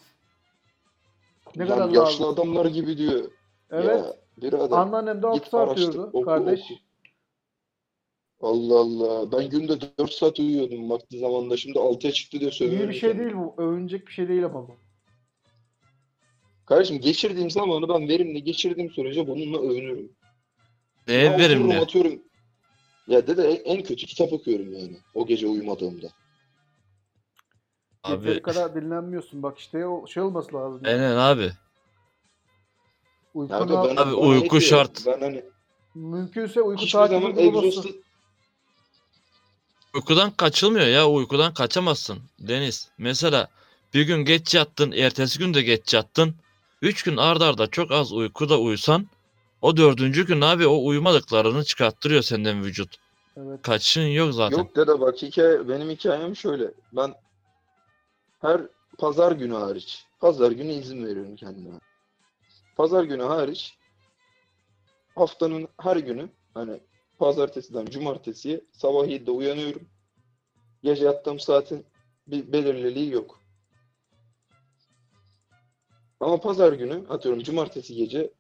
[1.56, 2.26] Ne Lan kadar yaşlı lazım?
[2.28, 3.32] adamlar gibi diyor.
[3.72, 3.86] Evet.
[3.86, 6.60] Ya, birader Anneannem de 6 git saat araştır, oku, kardeş.
[6.62, 6.74] oku.
[8.42, 9.32] Allah Allah.
[9.32, 11.58] Ben günde 4 saat uyuyordum vakti zamanında.
[11.58, 12.90] Şimdi 6'ya çıktı diye İyi söylüyorum.
[12.90, 13.56] bir şey değil bu.
[13.58, 14.76] Övünecek bir şey değil ama bu.
[16.66, 20.12] Kardeşim geçirdiğim zamanı ben verimli geçirdiğim sürece bununla övünürüm.
[21.08, 21.78] Otururum, verimli?
[21.80, 22.22] atıyorum.
[23.08, 24.98] Ya dede en kötü kitap okuyorum yani.
[25.14, 26.08] O gece uyumadığımda.
[28.10, 29.44] Yeteri Abi kadar dinlenmiyorsun.
[29.44, 30.82] Bak işte o şey olması lazım.
[30.86, 31.52] aynen abi.
[33.50, 34.62] Aga al- ben, Abi bana uyku yetiyor.
[34.62, 35.06] şart.
[35.06, 35.44] Ben hani
[35.96, 37.68] Mümkünse uyku hiçbir zaman takibi bulunması.
[37.68, 37.90] egzosta
[39.96, 41.10] Uykudan kaçılmıyor ya.
[41.10, 42.20] Uykudan kaçamazsın.
[42.40, 42.90] Deniz.
[42.98, 43.48] Mesela
[43.94, 44.92] bir gün geç yattın.
[44.92, 46.36] Ertesi gün de geç yattın.
[46.82, 49.08] Üç gün arda arda çok az uykuda uyusan
[49.62, 52.96] o dördüncü gün abi o uyumadıklarını çıkarttırıyor senden vücut.
[53.38, 53.62] Evet.
[53.62, 54.58] Kaçışın yok zaten.
[54.58, 56.72] Yok dede bak hikaye, benim hikayem şöyle.
[56.94, 57.14] Ben
[58.42, 58.62] her
[58.98, 61.80] pazar günü hariç, pazar günü izin veriyorum kendime.
[62.76, 63.78] Pazar günü hariç
[65.16, 66.80] haftanın her günü hani
[67.20, 69.90] pazartesiden cumartesiye sabah 7'de uyanıyorum.
[70.84, 71.86] Gece yattığım saatin
[72.28, 73.42] bir belirliliği yok.
[76.20, 78.34] Ama pazar günü atıyorum cumartesi gece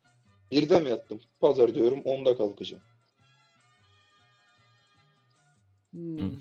[0.52, 1.22] 1'de mi yattım?
[1.40, 2.84] Pazar diyorum 10'da kalkacağım.
[5.94, 6.32] Hmm.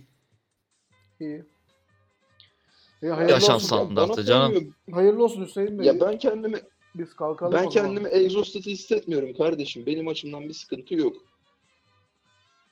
[1.21, 1.45] İyi.
[3.03, 3.69] E, hayırlı, Yaşam olsun.
[3.69, 3.97] sağlığı.
[3.97, 4.53] Bana Standartı canım.
[4.53, 4.75] koymuyor.
[4.93, 5.87] hayırlı olsun Hüseyin Bey.
[5.87, 6.61] Ya ben kendimi
[6.95, 7.89] Biz kalkalım Ben o zaman.
[7.89, 9.87] kendimi egzostatik hissetmiyorum kardeşim.
[9.87, 11.17] Benim açımdan bir sıkıntı yok.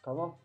[0.03, 0.37] Tamam.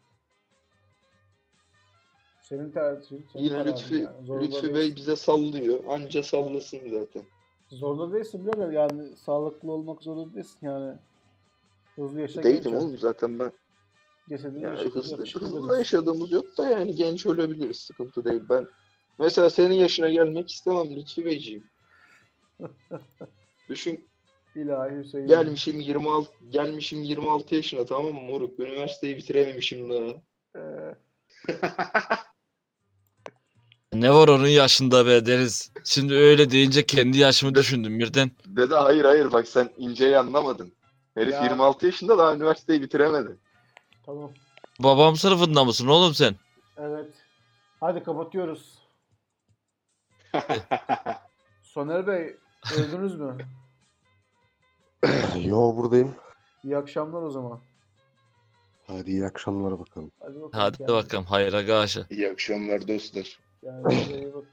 [2.41, 3.25] Senin tercihin.
[3.33, 4.25] Senin Yine kararın Lütfü, yani.
[4.25, 4.95] Zorunda Lütfü Bey değilsin.
[4.95, 5.79] bize sallıyor.
[5.87, 7.23] Anca sallasın zaten.
[7.69, 8.69] Zorunda değilsin birader.
[8.71, 10.95] Yani sağlıklı olmak zorunda değilsin yani.
[11.95, 13.51] Hızlı yaşa Değilim oğlum zaten ben.
[14.29, 17.77] Cesedini Yani hızlı, hızlı yaşadığımız yok da yani genç ölebiliriz.
[17.77, 18.41] Sıkıntı değil.
[18.49, 18.67] Ben
[19.19, 21.63] mesela senin yaşına gelmek istemem Lütfü Beyciğim.
[23.69, 24.07] Düşün
[24.55, 25.27] İlahi Hüseyin.
[25.27, 28.59] gelmişim 26 gelmişim 26 yaşına tamam mı moruk?
[28.59, 30.13] Üniversiteyi bitirememişim daha.
[30.55, 30.95] Ee,
[33.93, 35.71] Ne var onun yaşında be Deniz.
[35.83, 38.31] Şimdi öyle deyince kendi yaşımı düşündüm birden.
[38.45, 40.73] Dede hayır hayır bak sen inceyi anlamadın.
[41.15, 41.43] Herif Ya.
[41.43, 43.37] 26 yaşında daha üniversiteyi bitiremedi.
[44.05, 44.31] tamam.
[44.79, 46.35] Babam sınıfında mısın oğlum sen?
[46.77, 47.13] Evet.
[47.79, 48.82] Hadi kapatıyoruz.
[51.61, 52.37] Soner Bey
[52.77, 53.37] öldünüz mü?
[55.45, 56.15] Yo buradayım.
[56.63, 57.59] İyi akşamlar o zaman.
[58.87, 60.11] Hadi iyi akşamlar bakalım.
[60.19, 60.49] Hadi bakalım.
[60.53, 62.05] Hadi kendinize- bakalım hayra gaşı.
[62.09, 63.39] İyi akşamlar dostlar.
[63.63, 64.52] Kendinize iyi bakın.